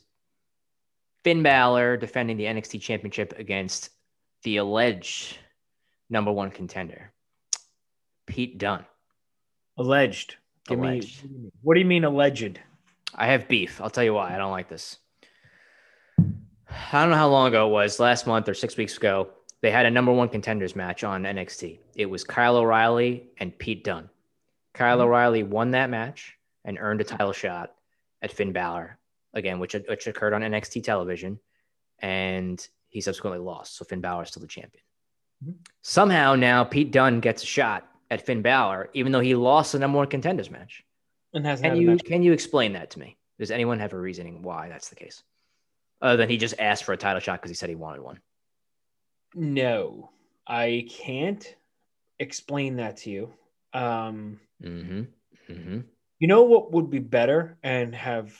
Finn 1.24 1.42
Balor 1.42 1.96
defending 1.96 2.36
the 2.36 2.44
NXT 2.44 2.80
Championship 2.80 3.34
against 3.38 3.90
the 4.42 4.58
alleged 4.58 5.38
number 6.10 6.32
one 6.32 6.50
contender, 6.50 7.12
Pete 8.26 8.58
Dunne. 8.58 8.84
Alleged. 9.78 10.36
Give 10.66 10.78
alleged. 10.78 11.24
Me, 11.24 11.50
what 11.62 11.74
do 11.74 11.80
you 11.80 11.86
mean 11.86 12.04
alleged? 12.04 12.60
I 13.14 13.28
have 13.28 13.48
beef. 13.48 13.80
I'll 13.80 13.90
tell 13.90 14.04
you 14.04 14.14
why. 14.14 14.34
I 14.34 14.38
don't 14.38 14.50
like 14.50 14.68
this. 14.68 14.98
I 16.18 17.00
don't 17.00 17.10
know 17.10 17.16
how 17.16 17.28
long 17.28 17.48
ago 17.48 17.68
it 17.68 17.72
was, 17.72 17.98
last 17.98 18.26
month 18.26 18.48
or 18.48 18.54
six 18.54 18.76
weeks 18.76 18.96
ago. 18.96 19.30
They 19.62 19.70
had 19.70 19.86
a 19.86 19.90
number 19.90 20.12
one 20.12 20.28
contenders 20.28 20.76
match 20.76 21.04
on 21.04 21.24
NXT. 21.24 21.78
It 21.94 22.06
was 22.06 22.24
Kyle 22.24 22.56
O'Reilly 22.56 23.30
and 23.38 23.58
Pete 23.58 23.84
Dunne. 23.84 24.08
Kyle 24.74 24.98
mm-hmm. 24.98 25.06
O'Reilly 25.06 25.42
won 25.42 25.72
that 25.72 25.90
match 25.90 26.36
and 26.64 26.78
earned 26.78 27.00
a 27.00 27.04
title 27.04 27.32
shot 27.32 27.74
at 28.22 28.32
Finn 28.32 28.52
Balor, 28.52 28.98
again, 29.34 29.58
which, 29.58 29.74
which 29.88 30.06
occurred 30.06 30.32
on 30.32 30.42
NXT 30.42 30.84
television. 30.84 31.40
And 31.98 32.66
he 32.88 33.00
subsequently 33.00 33.40
lost. 33.40 33.76
So 33.76 33.84
Finn 33.84 34.00
Balor 34.00 34.22
is 34.22 34.28
still 34.28 34.42
the 34.42 34.48
champion. 34.48 34.82
Mm-hmm. 35.42 35.52
Somehow 35.82 36.34
now 36.34 36.64
Pete 36.64 36.90
Dunne 36.90 37.20
gets 37.20 37.42
a 37.42 37.46
shot 37.46 37.88
at 38.10 38.24
Finn 38.24 38.42
Balor, 38.42 38.90
even 38.94 39.12
though 39.12 39.20
he 39.20 39.34
lost 39.34 39.72
the 39.72 39.78
number 39.78 39.98
one 39.98 40.08
contenders 40.08 40.50
match. 40.50 40.84
And 41.32 41.46
has 41.46 41.60
can 41.60 41.76
you 41.76 41.96
can 41.96 42.22
you 42.22 42.32
explain 42.32 42.72
that 42.72 42.90
to 42.90 42.98
me? 42.98 43.16
Does 43.38 43.50
anyone 43.50 43.78
have 43.78 43.92
a 43.92 43.98
reasoning 43.98 44.42
why 44.42 44.68
that's 44.68 44.88
the 44.88 44.96
case? 44.96 45.22
Other 46.02 46.16
than 46.16 46.28
he 46.28 46.36
just 46.36 46.58
asked 46.58 46.84
for 46.84 46.92
a 46.92 46.96
title 46.96 47.20
shot 47.20 47.40
because 47.40 47.50
he 47.50 47.54
said 47.54 47.68
he 47.68 47.74
wanted 47.74 48.02
one. 48.02 48.20
No, 49.34 50.10
I 50.46 50.88
can't 50.90 51.54
explain 52.18 52.76
that 52.76 52.98
to 52.98 53.10
you. 53.10 53.32
Um, 53.72 54.40
mm-hmm. 54.62 55.02
Mm-hmm. 55.48 55.80
You 56.18 56.28
know 56.28 56.42
what 56.42 56.72
would 56.72 56.90
be 56.90 56.98
better 56.98 57.58
and 57.62 57.94
have. 57.94 58.36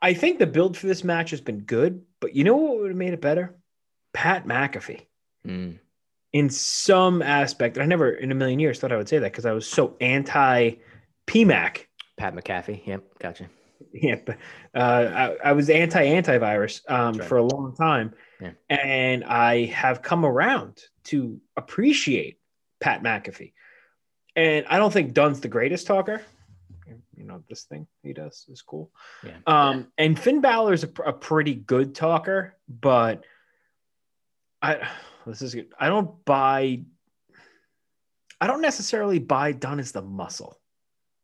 I 0.00 0.14
think 0.14 0.38
the 0.38 0.46
build 0.46 0.78
for 0.78 0.86
this 0.86 1.04
match 1.04 1.30
has 1.30 1.42
been 1.42 1.60
good, 1.60 2.02
but 2.20 2.34
you 2.34 2.44
know 2.44 2.56
what 2.56 2.78
would 2.78 2.88
have 2.88 2.96
made 2.96 3.12
it 3.12 3.20
better? 3.20 3.54
Pat 4.14 4.46
McAfee. 4.46 5.02
Mm. 5.46 5.78
In 6.34 6.50
some 6.50 7.22
aspect. 7.22 7.78
I 7.78 7.86
never 7.86 8.10
in 8.10 8.32
a 8.32 8.34
million 8.34 8.58
years 8.58 8.80
thought 8.80 8.90
I 8.90 8.96
would 8.96 9.08
say 9.08 9.20
that 9.20 9.30
because 9.30 9.46
I 9.46 9.52
was 9.52 9.68
so 9.68 9.96
anti 10.00 10.72
PMAC. 11.28 11.86
Pat 12.16 12.34
McAfee. 12.34 12.84
Yep, 12.86 13.18
gotcha. 13.20 13.48
Yeah, 13.92 14.16
but, 14.26 14.38
uh, 14.74 15.36
I, 15.44 15.50
I 15.50 15.52
was 15.52 15.70
anti 15.70 16.04
antivirus 16.04 16.80
um, 16.90 17.14
right. 17.14 17.28
for 17.28 17.36
a 17.36 17.44
long 17.44 17.76
time, 17.76 18.12
Yeah. 18.40 18.52
and 18.68 19.22
I 19.22 19.66
have 19.66 20.02
come 20.02 20.24
around 20.24 20.82
to 21.04 21.40
appreciate 21.56 22.40
Pat 22.80 23.04
McAfee. 23.04 23.52
And 24.34 24.66
I 24.68 24.78
don't 24.78 24.92
think 24.92 25.12
Dunne's 25.12 25.40
the 25.40 25.48
greatest 25.48 25.86
talker. 25.86 26.22
You 27.16 27.24
know, 27.24 27.44
this 27.48 27.64
thing 27.64 27.86
he 28.02 28.12
does 28.12 28.46
is 28.48 28.62
cool. 28.62 28.90
Yeah. 29.24 29.36
Um, 29.46 29.88
and 29.96 30.18
Finn 30.18 30.40
Balor's 30.40 30.82
a, 30.82 30.90
a 31.06 31.12
pretty 31.12 31.54
good 31.54 31.94
talker, 31.94 32.56
but 32.68 33.24
I 34.60 34.88
this 35.26 35.42
is 35.42 35.54
good. 35.54 35.72
I 35.78 35.88
don't 35.88 36.24
buy. 36.24 36.82
I 38.40 38.46
don't 38.46 38.60
necessarily 38.62 39.18
buy 39.18 39.52
Dunne 39.52 39.80
as 39.80 39.92
the 39.92 40.02
muscle. 40.02 40.58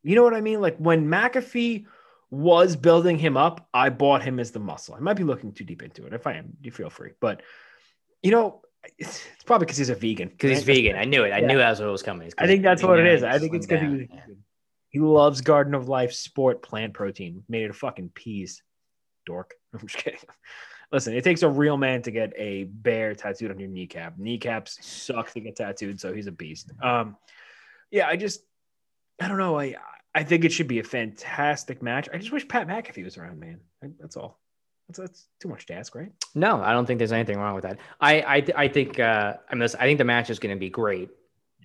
You 0.02 0.14
know 0.16 0.22
what 0.22 0.34
I 0.34 0.40
mean? 0.40 0.60
Like 0.60 0.76
when 0.78 1.06
McAfee 1.06 1.86
was 2.30 2.76
building 2.76 3.18
him 3.18 3.36
up, 3.36 3.68
I 3.74 3.90
bought 3.90 4.22
him 4.22 4.38
as 4.40 4.52
the 4.52 4.60
muscle. 4.60 4.94
I 4.94 5.00
might 5.00 5.16
be 5.16 5.24
looking 5.24 5.52
too 5.52 5.64
deep 5.64 5.82
into 5.82 6.06
it. 6.06 6.14
If 6.14 6.26
I 6.26 6.34
am, 6.34 6.56
you 6.62 6.70
feel 6.70 6.88
free. 6.90 7.10
But 7.20 7.42
you 8.22 8.30
know, 8.30 8.62
it's, 8.98 9.26
it's 9.34 9.44
probably 9.44 9.66
because 9.66 9.78
he's 9.78 9.90
a 9.90 9.94
vegan. 9.94 10.28
Because 10.28 10.50
he's 10.50 10.62
vegan. 10.62 10.96
I 10.96 11.04
knew 11.04 11.24
it. 11.24 11.32
I 11.32 11.38
Yeah. 11.40 11.46
knew 11.48 11.58
that 11.58 11.70
was 11.70 11.80
what 11.80 11.90
was 11.90 12.02
coming. 12.02 12.32
I 12.38 12.46
think 12.46 12.62
that's 12.62 12.82
what 12.82 12.98
it 12.98 13.06
is. 13.06 13.22
I 13.22 13.38
think 13.38 13.54
it's 13.54 13.66
because 13.66 13.82
he, 13.82 14.08
Yeah. 14.10 14.20
he 14.88 14.98
loves 15.00 15.40
Garden 15.40 15.74
of 15.74 15.88
Life 15.88 16.12
sport 16.12 16.62
plant 16.62 16.94
protein. 16.94 17.42
Made 17.48 17.64
it 17.64 17.70
of 17.70 17.76
fucking 17.76 18.10
peas. 18.14 18.62
Dork. 19.26 19.54
I'm 19.74 19.86
just 19.86 20.02
kidding. 20.02 20.20
Listen, 20.92 21.14
it 21.14 21.22
takes 21.22 21.42
a 21.42 21.48
real 21.48 21.76
man 21.76 22.03
to 22.03 22.11
get 22.11 22.33
a 22.37 22.64
bear 22.64 23.14
tattooed 23.14 23.50
on 23.50 23.59
your 23.61 23.68
kneecap. 23.68 24.18
Kneecaps 24.18 24.79
suck 24.85 25.31
to 25.33 25.40
get 25.40 25.57
tattooed, 25.57 26.00
so 26.00 26.12
he's 26.12 26.26
a 26.26 26.33
beast. 26.33 26.72
Um, 26.83 27.16
yeah, 27.90 28.09
I 28.09 28.16
just, 28.16 28.40
I 29.20 29.29
don't 29.29 29.38
know. 29.38 29.59
I, 29.59 29.76
I 30.14 30.24
think 30.24 30.44
it 30.44 30.53
should 30.53 30.66
be 30.66 30.81
a 30.81 30.85
fantastic 30.85 31.83
match. 31.83 32.09
I 32.12 32.18
just 32.18 32.33
wish 32.33 32.46
Pat 32.48 32.66
McAfee 32.66 33.05
was 33.05 33.16
around, 33.16 33.38
man. 33.38 33.61
That's 34.00 34.16
all. 34.16 34.40
That's, 34.88 34.98
that's 34.98 35.29
too 35.40 35.48
much 35.48 35.66
to 35.66 35.74
ask, 35.74 35.94
right? 35.94 36.11
No, 36.35 36.61
I 36.61 36.72
don't 36.72 36.85
think 36.85 36.98
there's 36.98 37.12
anything 37.12 37.38
wrong 37.38 37.55
with 37.55 37.62
that. 37.62 37.79
I 38.00 38.20
I, 38.22 38.46
I 38.57 38.68
think 38.68 38.98
uh, 38.98 39.35
I 39.48 39.55
mean 39.55 39.62
I 39.62 39.85
think 39.85 39.98
the 39.98 40.05
match 40.05 40.31
is 40.31 40.40
going 40.40 40.55
to 40.55 40.59
be 40.59 40.68
great, 40.68 41.11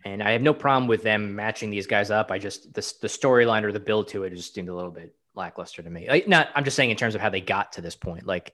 and 0.04 0.22
I 0.22 0.32
have 0.32 0.44
no 0.44 0.54
problem 0.54 0.88
with 0.88 1.02
them 1.02 1.36
matching 1.36 1.72
these 1.72 1.88
guys 1.88 2.12
up. 2.12 2.30
I 2.30 2.38
just 2.38 2.74
the 2.76 2.82
the 3.02 3.08
storyline 3.08 3.64
or 3.64 3.72
the 3.72 3.80
build 3.80 4.10
to 4.10 4.24
it 4.24 4.36
just 4.36 4.54
seemed 4.54 4.70
a 4.70 4.76
little 4.76 4.92
bit 4.92 5.16
lackluster 5.34 5.82
to 5.82 5.90
me. 5.90 6.08
Like, 6.08 6.28
not 6.28 6.50
I'm 6.54 6.64
just 6.64 6.76
saying 6.76 6.92
in 6.92 6.98
terms 6.98 7.16
of 7.16 7.22
how 7.22 7.30
they 7.30 7.42
got 7.42 7.74
to 7.74 7.82
this 7.82 7.96
point. 7.96 8.28
Like 8.28 8.54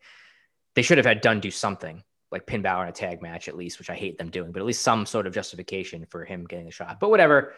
they 0.76 0.82
should 0.82 0.98
have 0.98 1.06
had 1.06 1.22
Dunne 1.22 1.40
do 1.40 1.52
something 1.52 2.04
like 2.32 2.46
pin 2.46 2.62
Balor 2.62 2.84
in 2.84 2.90
a 2.90 2.94
tag 2.94 3.22
match 3.22 3.48
at 3.48 3.58
least, 3.58 3.78
which 3.78 3.90
I 3.90 3.96
hate 3.96 4.18
them 4.18 4.30
doing, 4.30 4.52
but 4.52 4.62
at 4.62 4.66
least 4.66 4.82
some 4.82 5.06
sort 5.06 5.28
of 5.28 5.34
justification 5.34 6.06
for 6.10 6.24
him 6.24 6.46
getting 6.46 6.68
a 6.68 6.72
shot. 6.72 7.00
But 7.00 7.10
whatever. 7.10 7.54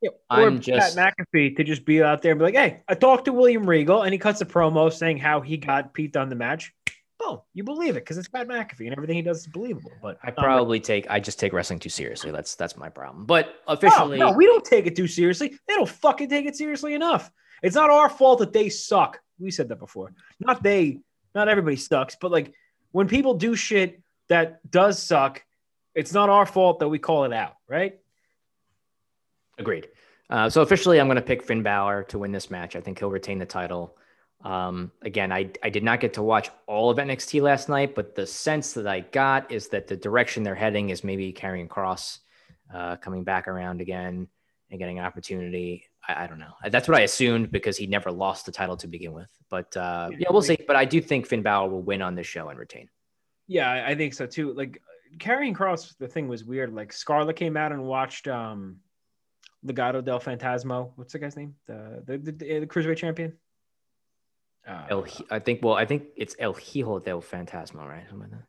Yeah, 0.00 0.10
I'm 0.28 0.60
just- 0.60 0.96
Pat 0.96 1.14
McAfee 1.16 1.56
to 1.56 1.64
just 1.64 1.84
be 1.84 2.02
out 2.02 2.20
there 2.22 2.32
and 2.32 2.38
be 2.38 2.44
like, 2.44 2.54
"Hey, 2.54 2.82
I 2.88 2.94
talked 2.94 3.26
to 3.26 3.32
William 3.32 3.68
Regal, 3.68 4.02
and 4.02 4.12
he 4.12 4.18
cuts 4.18 4.40
a 4.40 4.44
promo 4.44 4.92
saying 4.92 5.18
how 5.18 5.40
he 5.40 5.56
got 5.56 5.94
Pete 5.94 6.16
on 6.16 6.28
the 6.28 6.34
match." 6.34 6.74
Boom, 7.18 7.40
you 7.54 7.62
believe 7.62 7.96
it 7.96 8.00
because 8.00 8.18
it's 8.18 8.28
Pat 8.28 8.48
McAfee 8.48 8.86
and 8.86 8.92
everything 8.92 9.16
he 9.16 9.22
does 9.22 9.38
is 9.38 9.46
believable. 9.46 9.92
But 10.02 10.18
I 10.22 10.28
um, 10.28 10.34
probably 10.36 10.80
take 10.80 11.06
I 11.08 11.20
just 11.20 11.38
take 11.38 11.52
wrestling 11.52 11.78
too 11.78 11.88
seriously. 11.88 12.32
That's 12.32 12.54
that's 12.56 12.76
my 12.76 12.88
problem. 12.88 13.24
But 13.24 13.46
no, 13.68 13.74
officially, 13.74 14.18
no, 14.18 14.32
we 14.32 14.46
don't 14.46 14.64
take 14.64 14.86
it 14.86 14.96
too 14.96 15.06
seriously. 15.06 15.56
They 15.68 15.74
don't 15.74 15.88
fucking 15.88 16.28
take 16.28 16.46
it 16.46 16.56
seriously 16.56 16.94
enough. 16.94 17.30
It's 17.62 17.76
not 17.76 17.88
our 17.88 18.08
fault 18.10 18.40
that 18.40 18.52
they 18.52 18.68
suck. 18.68 19.20
We 19.38 19.50
said 19.50 19.68
that 19.68 19.78
before. 19.78 20.12
Not 20.40 20.62
they. 20.62 21.00
Not 21.34 21.48
everybody 21.48 21.76
sucks, 21.76 22.16
but 22.20 22.30
like 22.30 22.52
when 22.92 23.08
people 23.08 23.34
do 23.34 23.56
shit 23.56 24.00
that 24.28 24.70
does 24.70 25.02
suck, 25.02 25.42
it's 25.94 26.12
not 26.12 26.28
our 26.28 26.46
fault 26.46 26.80
that 26.80 26.88
we 26.88 26.98
call 26.98 27.24
it 27.24 27.32
out, 27.32 27.56
right? 27.68 27.98
Agreed. 29.58 29.88
Uh, 30.30 30.48
so 30.48 30.62
officially, 30.62 31.00
I'm 31.00 31.06
going 31.06 31.16
to 31.16 31.22
pick 31.22 31.42
Finn 31.42 31.62
Balor 31.62 32.04
to 32.04 32.18
win 32.18 32.32
this 32.32 32.50
match. 32.50 32.76
I 32.76 32.80
think 32.80 32.98
he'll 32.98 33.10
retain 33.10 33.38
the 33.38 33.46
title. 33.46 33.96
Um, 34.42 34.90
again, 35.02 35.32
I, 35.32 35.50
I 35.62 35.70
did 35.70 35.82
not 35.82 36.00
get 36.00 36.14
to 36.14 36.22
watch 36.22 36.50
all 36.66 36.90
of 36.90 36.98
NXT 36.98 37.40
last 37.40 37.68
night, 37.68 37.94
but 37.94 38.14
the 38.14 38.26
sense 38.26 38.72
that 38.74 38.86
I 38.86 39.00
got 39.00 39.50
is 39.50 39.68
that 39.68 39.86
the 39.86 39.96
direction 39.96 40.42
they're 40.42 40.54
heading 40.54 40.90
is 40.90 41.04
maybe 41.04 41.32
Karrion 41.32 41.68
Kross 41.68 42.18
uh, 42.72 42.96
coming 42.96 43.24
back 43.24 43.48
around 43.48 43.80
again 43.80 44.28
and 44.70 44.78
getting 44.78 44.98
an 44.98 45.04
opportunity. 45.04 45.84
I, 46.08 46.24
I 46.24 46.26
don't 46.26 46.38
know. 46.38 46.54
That's 46.70 46.88
what 46.88 46.96
I 46.98 47.02
assumed 47.02 47.50
because 47.50 47.76
he 47.76 47.86
never 47.86 48.10
lost 48.10 48.46
the 48.46 48.52
title 48.52 48.76
to 48.78 48.86
begin 48.86 49.12
with. 49.12 49.30
But 49.50 49.76
uh, 49.76 50.10
yeah, 50.18 50.28
we'll 50.30 50.42
see. 50.42 50.58
But 50.66 50.76
I 50.76 50.84
do 50.84 51.00
think 51.00 51.26
Finn 51.26 51.42
Balor 51.42 51.68
will 51.68 51.82
win 51.82 52.02
on 52.02 52.14
this 52.14 52.26
show 52.26 52.48
and 52.48 52.58
retain. 52.58 52.88
Yeah, 53.46 53.84
I 53.86 53.94
think 53.94 54.14
so 54.14 54.26
too. 54.26 54.52
Like 54.52 54.80
Karrion 55.18 55.54
Kross, 55.54 55.96
the 55.98 56.08
thing 56.08 56.28
was 56.28 56.44
weird. 56.44 56.74
Like 56.74 56.92
Scarlett 56.92 57.36
came 57.36 57.56
out 57.56 57.72
and 57.72 57.84
watched 57.84 58.28
um 58.28 58.76
Legado 59.64 60.04
del 60.04 60.20
Fantasma. 60.20 60.90
What's 60.96 61.12
the 61.12 61.18
guy's 61.18 61.36
name? 61.36 61.54
The 61.66 62.02
the, 62.04 62.18
the, 62.18 62.32
the 62.32 62.66
cruiserweight 62.66 62.96
champion. 62.96 63.34
Uh, 64.66 64.86
El, 64.90 65.06
I 65.30 65.38
think. 65.38 65.60
Well, 65.62 65.74
I 65.74 65.84
think 65.84 66.04
it's 66.16 66.34
El 66.38 66.54
Hijo 66.54 66.98
del 66.98 67.20
Fantasma, 67.20 67.86
right? 67.86 68.08
Something 68.08 68.30
like 68.30 68.40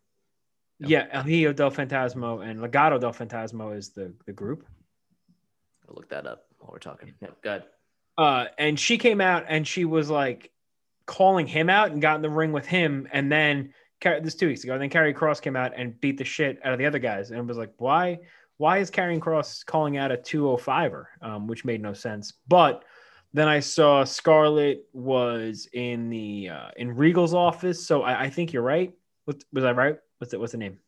that. 0.80 0.90
yeah, 0.90 1.08
El 1.12 1.24
Hijo 1.24 1.54
del 1.54 1.72
Fantasma 1.72 2.50
and 2.50 2.60
Legado 2.60 3.00
del 3.00 3.12
Fantasma 3.12 3.78
is 3.78 3.90
the 3.90 4.14
the 4.26 4.32
group. 4.32 4.66
I'll 5.88 5.96
look 5.96 6.10
that 6.10 6.26
up 6.26 6.45
while 6.66 6.74
we're 6.74 6.80
talking. 6.80 7.14
Yeah, 7.22 7.30
good. 7.44 7.64
Uh, 8.18 8.46
and 8.58 8.80
she 8.80 8.98
came 8.98 9.22
out 9.22 9.46
and 9.48 9.68
she 9.68 9.86
was 9.86 10.10
like 10.10 10.52
calling 11.06 11.48
him 11.48 11.70
out 11.70 11.92
and 11.92 12.02
got 12.02 12.16
in 12.16 12.22
the 12.22 12.30
ring 12.30 12.52
with 12.52 12.66
him. 12.66 13.08
And 13.12 13.32
then 13.32 13.74
this 14.02 14.36
two 14.36 14.48
weeks 14.48 14.64
ago, 14.64 14.74
and 14.74 14.82
then 14.82 14.90
Karrion 14.90 15.16
Kross 15.16 15.42
came 15.42 15.56
out 15.56 15.74
and 15.76 16.00
beat 16.00 16.18
the 16.18 16.24
shit 16.24 16.60
out 16.64 16.74
of 16.74 16.80
the 16.80 16.86
other 16.86 17.00
guys. 17.00 17.32
And 17.32 17.40
it 17.40 17.46
was 17.46 17.58
like, 17.58 17.74
why? 17.78 18.20
Why 18.58 18.78
is 18.78 18.90
Karrion 18.90 19.20
Kross 19.20 19.66
calling 19.66 19.98
out 19.98 20.12
a 20.12 20.18
205er? 20.18 21.06
Um, 21.22 21.48
which 21.48 21.66
made 21.66 21.82
no 21.82 21.94
sense. 21.94 22.34
But 22.48 22.84
then 23.34 23.48
I 23.48 23.60
saw 23.60 24.04
Scarlett 24.04 24.86
was 24.94 25.68
in 25.74 26.10
the 26.10 26.50
uh, 26.50 26.70
in 26.78 26.96
Regal's 26.96 27.34
office. 27.34 27.86
So 27.86 28.04
I, 28.04 28.24
I 28.24 28.30
think 28.30 28.54
you're 28.54 28.64
right. 28.64 28.94
What, 29.26 29.44
was 29.52 29.64
I 29.66 29.72
right? 29.72 29.98
What's 30.20 30.34
it? 30.34 30.40
What's 30.40 30.54
the 30.54 30.58
name? 30.58 30.80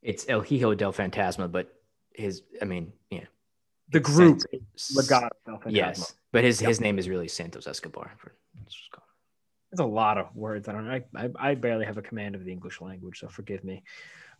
It's 0.00 0.26
El 0.28 0.42
Hijo 0.42 0.74
del 0.74 0.92
Fantasma, 0.92 1.50
but 1.50 1.72
his, 2.14 2.42
I 2.60 2.64
mean, 2.64 2.92
yeah. 3.10 3.24
The 3.92 4.00
group. 4.00 4.40
Sant- 4.76 5.08
Legado 5.08 5.28
del 5.46 5.58
Fantasma. 5.58 5.72
Yes, 5.72 6.14
but 6.32 6.44
his 6.44 6.60
Yep. 6.60 6.68
his 6.68 6.80
name 6.80 6.98
is 6.98 7.08
really 7.08 7.28
Santos 7.28 7.66
Escobar. 7.66 8.10
It's 9.72 9.80
a 9.80 9.84
lot 9.84 10.18
of 10.18 10.34
words. 10.36 10.68
I 10.68 10.72
don't 10.72 10.86
know. 10.86 10.92
I, 10.92 11.04
I, 11.16 11.30
I 11.50 11.54
barely 11.54 11.86
have 11.86 11.96
a 11.96 12.02
command 12.02 12.34
of 12.34 12.44
the 12.44 12.52
English 12.52 12.80
language, 12.82 13.20
so 13.20 13.28
forgive 13.28 13.64
me. 13.64 13.82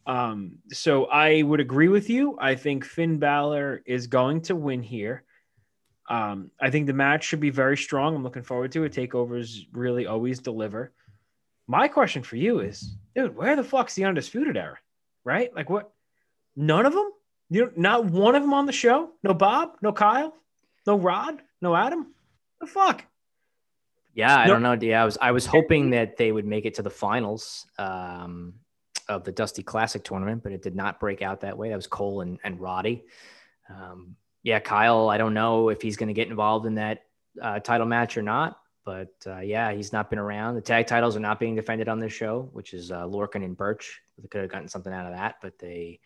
Um, 0.07 0.59
so 0.73 1.07
I 1.07 1.43
would 1.43 1.61
agree 1.61 1.89
with 1.89 2.11
you. 2.11 2.37
I 2.39 2.55
think 2.55 2.85
Finn 2.85 3.19
Balor 3.19 3.83
is 3.87 4.09
going 4.09 4.43
to 4.43 4.57
win 4.57 4.83
here. 4.83 5.25
Um, 6.11 6.51
I 6.61 6.69
think 6.71 6.87
the 6.87 6.93
match 6.93 7.25
should 7.25 7.41
be 7.41 7.51
very 7.51 7.79
strong. 7.79 8.15
I'm 8.15 8.23
looking 8.23 8.43
forward 8.43 8.73
to 8.73 8.85
it. 8.85 8.93
Takeovers 8.93 9.67
really 9.73 10.07
always 10.07 10.41
deliver. 10.41 10.93
My 11.67 11.89
question 11.89 12.23
for 12.23 12.37
you 12.37 12.61
is, 12.61 12.97
dude, 13.15 13.35
where 13.37 13.57
the 13.57 13.65
fuck's 13.65 13.95
the 13.95 14.05
undisputed 14.05 14.57
era? 14.57 14.77
Right? 15.25 15.55
Like 15.55 15.71
what? 15.71 15.93
None 16.57 16.85
of 16.85 16.93
them? 16.93 17.11
You 17.53 17.71
not 17.77 18.07
one 18.07 18.35
of 18.35 18.43
them 18.43 18.55
on 18.55 18.67
the 18.67 18.73
show? 18.73 19.11
No 19.23 19.35
Bob? 19.35 19.73
No 19.83 19.93
Kyle? 19.93 20.33
No 20.87 20.97
Rod? 20.97 21.43
No 21.61 21.77
Adam? 21.77 22.15
The 22.61 22.67
fuck? 22.67 23.05
yeah, 24.15 24.37
I 24.39 24.47
No- 24.47 24.55
don't 24.55 24.63
know. 24.63 24.73
Yeah, 24.81 25.03
I 25.03 25.05
was 25.05 25.19
I 25.21 25.33
was 25.33 25.45
hoping 25.47 25.91
that 25.91 26.17
they 26.17 26.33
would 26.33 26.47
make 26.47 26.65
it 26.65 26.75
to 26.75 26.83
the 26.83 26.91
finals 26.91 27.67
um, 27.79 28.55
of 29.09 29.25
the 29.25 29.33
Dusty 29.33 29.63
Classic 29.63 30.03
tournament, 30.03 30.43
but 30.43 30.53
it 30.53 30.63
did 30.63 30.75
not 30.75 30.99
break 30.99 31.21
out 31.23 31.41
that 31.41 31.57
way. 31.59 31.69
That 31.69 31.77
was 31.77 31.87
Cole 31.87 32.23
and, 32.23 32.39
and 32.43 32.59
Roddy. 32.61 33.05
Um, 33.69 34.17
yeah, 34.43 34.59
Kyle. 34.59 35.09
I 35.11 35.19
don't 35.19 35.35
know 35.35 35.69
if 35.69 35.83
he's 35.83 35.97
going 35.97 36.09
to 36.09 36.15
get 36.15 36.29
involved 36.29 36.67
in 36.67 36.75
that 36.77 37.03
uh, 37.41 37.61
title 37.61 37.87
match 37.87 38.17
or 38.17 38.23
not. 38.23 38.59
But 38.85 39.13
uh, 39.27 39.39
yeah, 39.41 39.73
he's 39.73 39.93
not 39.93 40.11
been 40.11 40.19
around. 40.19 40.57
The 40.57 40.61
tag 40.61 40.89
titles 40.89 41.17
are 41.17 41.21
not 41.21 41.39
being 41.39 41.55
defended 41.55 41.89
on 41.89 42.01
this 42.01 42.13
show, 42.13 42.49
which 42.53 42.75
is 42.75 42.91
uh, 42.91 43.05
Lorcan 43.05 43.45
and 43.45 43.57
Burch. 43.57 44.01
They 44.19 44.27
could 44.27 44.41
have 44.41 44.51
gotten 44.51 44.67
something 44.69 44.93
out 44.93 45.07
of 45.07 45.13
that, 45.13 45.37
but 45.41 45.57
they, 45.61 46.01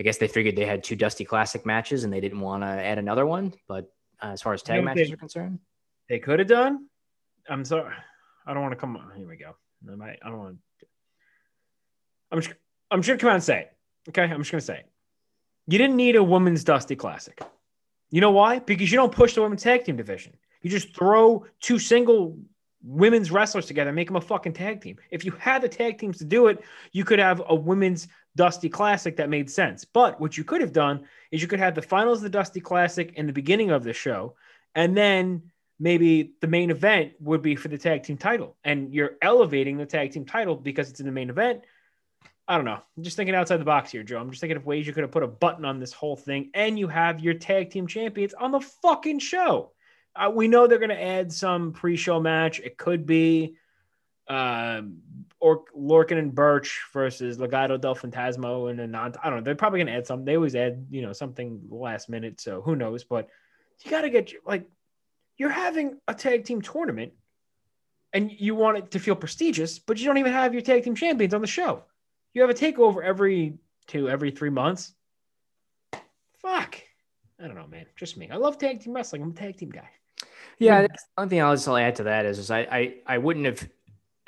I 0.00 0.02
guess 0.02 0.16
they 0.16 0.28
figured 0.28 0.56
they 0.56 0.64
had 0.64 0.82
two 0.82 0.96
Dusty 0.96 1.26
Classic 1.26 1.66
matches 1.66 2.04
and 2.04 2.12
they 2.12 2.20
didn't 2.20 2.40
want 2.40 2.62
to 2.62 2.66
add 2.68 2.96
another 2.96 3.26
one. 3.26 3.52
But 3.68 3.92
uh, 4.22 4.28
as 4.28 4.40
far 4.40 4.54
as 4.54 4.62
tag 4.62 4.76
You 4.76 4.80
know 4.80 4.86
matches 4.86 5.08
they- 5.08 5.14
are 5.14 5.18
concerned, 5.18 5.58
they 6.08 6.18
could 6.18 6.38
have 6.38 6.48
done. 6.48 6.86
I'm 7.48 7.66
sorry. 7.66 7.94
I 8.46 8.54
don't 8.54 8.62
want 8.62 8.72
to 8.72 8.76
come 8.80 8.96
on. 8.96 9.12
Here 9.14 9.28
we 9.28 9.36
go. 9.36 9.54
I 9.90 9.94
might. 9.96 10.18
I 10.24 10.28
don't 10.30 10.38
want. 10.38 10.56
To, 10.80 10.86
I'm 12.32 12.40
just. 12.40 12.54
I'm 12.90 13.00
just 13.02 13.08
gonna 13.08 13.18
come 13.18 13.28
out 13.30 13.34
and 13.34 13.44
say 13.44 13.60
it. 13.60 13.76
Okay. 14.08 14.22
I'm 14.22 14.38
just 14.38 14.50
gonna 14.50 14.60
say 14.62 14.78
it. 14.78 14.88
You 15.66 15.76
didn't 15.78 15.96
need 15.96 16.16
a 16.16 16.24
women's 16.24 16.64
Dusty 16.64 16.96
Classic. 16.96 17.38
You 18.10 18.22
know 18.22 18.30
why? 18.30 18.58
Because 18.58 18.90
you 18.90 18.96
don't 18.96 19.12
push 19.12 19.34
the 19.34 19.42
women's 19.42 19.62
tag 19.62 19.84
team 19.84 19.96
division. 19.96 20.34
You 20.62 20.70
just 20.70 20.94
throw 20.96 21.44
two 21.60 21.78
single 21.78 22.38
women's 22.82 23.30
wrestlers 23.30 23.66
together, 23.66 23.90
and 23.90 23.96
make 23.96 24.08
them 24.08 24.16
a 24.16 24.20
fucking 24.20 24.54
tag 24.54 24.80
team. 24.80 24.96
If 25.10 25.24
you 25.24 25.32
had 25.32 25.60
the 25.60 25.68
tag 25.68 25.98
teams 25.98 26.16
to 26.18 26.24
do 26.24 26.46
it, 26.46 26.62
you 26.92 27.04
could 27.04 27.18
have 27.18 27.42
a 27.46 27.54
women's 27.54 28.08
Dusty 28.36 28.68
Classic 28.68 29.16
that 29.16 29.28
made 29.28 29.50
sense. 29.50 29.84
But 29.84 30.20
what 30.20 30.36
you 30.36 30.44
could 30.44 30.60
have 30.60 30.72
done 30.72 31.06
is 31.30 31.42
you 31.42 31.48
could 31.48 31.58
have 31.58 31.74
the 31.74 31.82
finals 31.82 32.18
of 32.18 32.24
the 32.24 32.30
Dusty 32.30 32.60
Classic 32.60 33.12
in 33.14 33.26
the 33.26 33.32
beginning 33.32 33.70
of 33.70 33.84
the 33.84 33.92
show, 33.92 34.36
and 34.74 34.96
then 34.96 35.42
maybe 35.78 36.34
the 36.40 36.46
main 36.46 36.70
event 36.70 37.12
would 37.20 37.42
be 37.42 37.56
for 37.56 37.68
the 37.68 37.78
tag 37.78 38.02
team 38.02 38.18
title 38.18 38.54
and 38.64 38.92
you're 38.94 39.12
elevating 39.22 39.78
the 39.78 39.86
tag 39.86 40.12
team 40.12 40.26
title 40.26 40.54
because 40.54 40.90
it's 40.90 41.00
in 41.00 41.06
the 41.06 41.12
main 41.12 41.30
event 41.30 41.62
I 42.50 42.56
don't 42.56 42.64
know. 42.64 42.82
I'm 42.96 43.04
just 43.04 43.16
thinking 43.16 43.36
outside 43.36 43.58
the 43.58 43.64
box 43.64 43.92
here, 43.92 44.02
Joe. 44.02 44.18
I'm 44.18 44.28
just 44.30 44.40
thinking 44.40 44.56
of 44.56 44.66
ways 44.66 44.84
you 44.84 44.92
could 44.92 45.04
have 45.04 45.12
put 45.12 45.22
a 45.22 45.28
button 45.28 45.64
on 45.64 45.78
this 45.78 45.92
whole 45.92 46.16
thing, 46.16 46.50
and 46.52 46.76
you 46.76 46.88
have 46.88 47.20
your 47.20 47.34
tag 47.34 47.70
team 47.70 47.86
champions 47.86 48.34
on 48.34 48.50
the 48.50 48.58
fucking 48.58 49.20
show. 49.20 49.70
Uh, 50.16 50.32
we 50.34 50.48
know 50.48 50.66
they're 50.66 50.78
going 50.80 50.88
to 50.88 51.00
add 51.00 51.32
some 51.32 51.70
pre-show 51.70 52.18
match. 52.18 52.58
It 52.58 52.76
could 52.76 53.06
be 53.06 53.56
um, 54.30 54.98
or 55.40 55.64
Lorcan 55.76 56.18
and 56.18 56.34
Burch 56.34 56.80
versus 56.92 57.36
Legado 57.38 57.78
del 57.78 57.96
Fantasma 57.96 58.70
and 58.70 58.78
Anant. 58.78 59.16
I 59.22 59.28
don't 59.28 59.38
know. 59.38 59.44
They're 59.44 59.54
probably 59.54 59.80
going 59.80 59.88
to 59.88 59.94
add 59.94 60.06
something. 60.06 60.24
They 60.24 60.36
always 60.36 60.54
add, 60.54 60.86
you 60.90 61.02
know, 61.02 61.12
something 61.12 61.60
last 61.68 62.08
minute. 62.08 62.40
So 62.40 62.62
who 62.62 62.76
knows? 62.76 63.04
But 63.04 63.28
you 63.84 63.90
got 63.90 64.02
to 64.02 64.10
get 64.10 64.32
like 64.46 64.68
you're 65.36 65.50
having 65.50 65.98
a 66.06 66.14
tag 66.14 66.44
team 66.44 66.62
tournament, 66.62 67.12
and 68.12 68.30
you 68.30 68.54
want 68.54 68.78
it 68.78 68.90
to 68.92 68.98
feel 68.98 69.14
prestigious, 69.14 69.78
but 69.78 69.98
you 69.98 70.06
don't 70.06 70.18
even 70.18 70.32
have 70.32 70.52
your 70.52 70.62
tag 70.62 70.84
team 70.84 70.94
champions 70.94 71.34
on 71.34 71.40
the 71.40 71.46
show. 71.46 71.84
You 72.32 72.42
have 72.42 72.50
a 72.50 72.54
takeover 72.54 73.02
every 73.02 73.58
two, 73.86 74.08
every 74.08 74.30
three 74.30 74.50
months. 74.50 74.94
Fuck. 76.42 76.76
I 77.38 77.46
don't 77.46 77.56
know, 77.56 77.66
man. 77.66 77.86
Just 77.96 78.16
me. 78.16 78.28
I 78.30 78.36
love 78.36 78.58
tag 78.58 78.80
team 78.80 78.92
wrestling. 78.92 79.22
I'm 79.22 79.30
a 79.30 79.34
tag 79.34 79.56
team 79.56 79.70
guy. 79.70 79.88
Yeah, 80.58 80.82
the 80.82 80.88
only 81.16 81.30
thing 81.30 81.40
I'll 81.40 81.54
just 81.54 81.66
add 81.66 81.96
to 81.96 82.02
that 82.02 82.26
is, 82.26 82.38
is 82.38 82.50
I, 82.50 82.60
I, 82.60 82.94
I 83.06 83.18
wouldn't 83.18 83.46
have, 83.46 83.66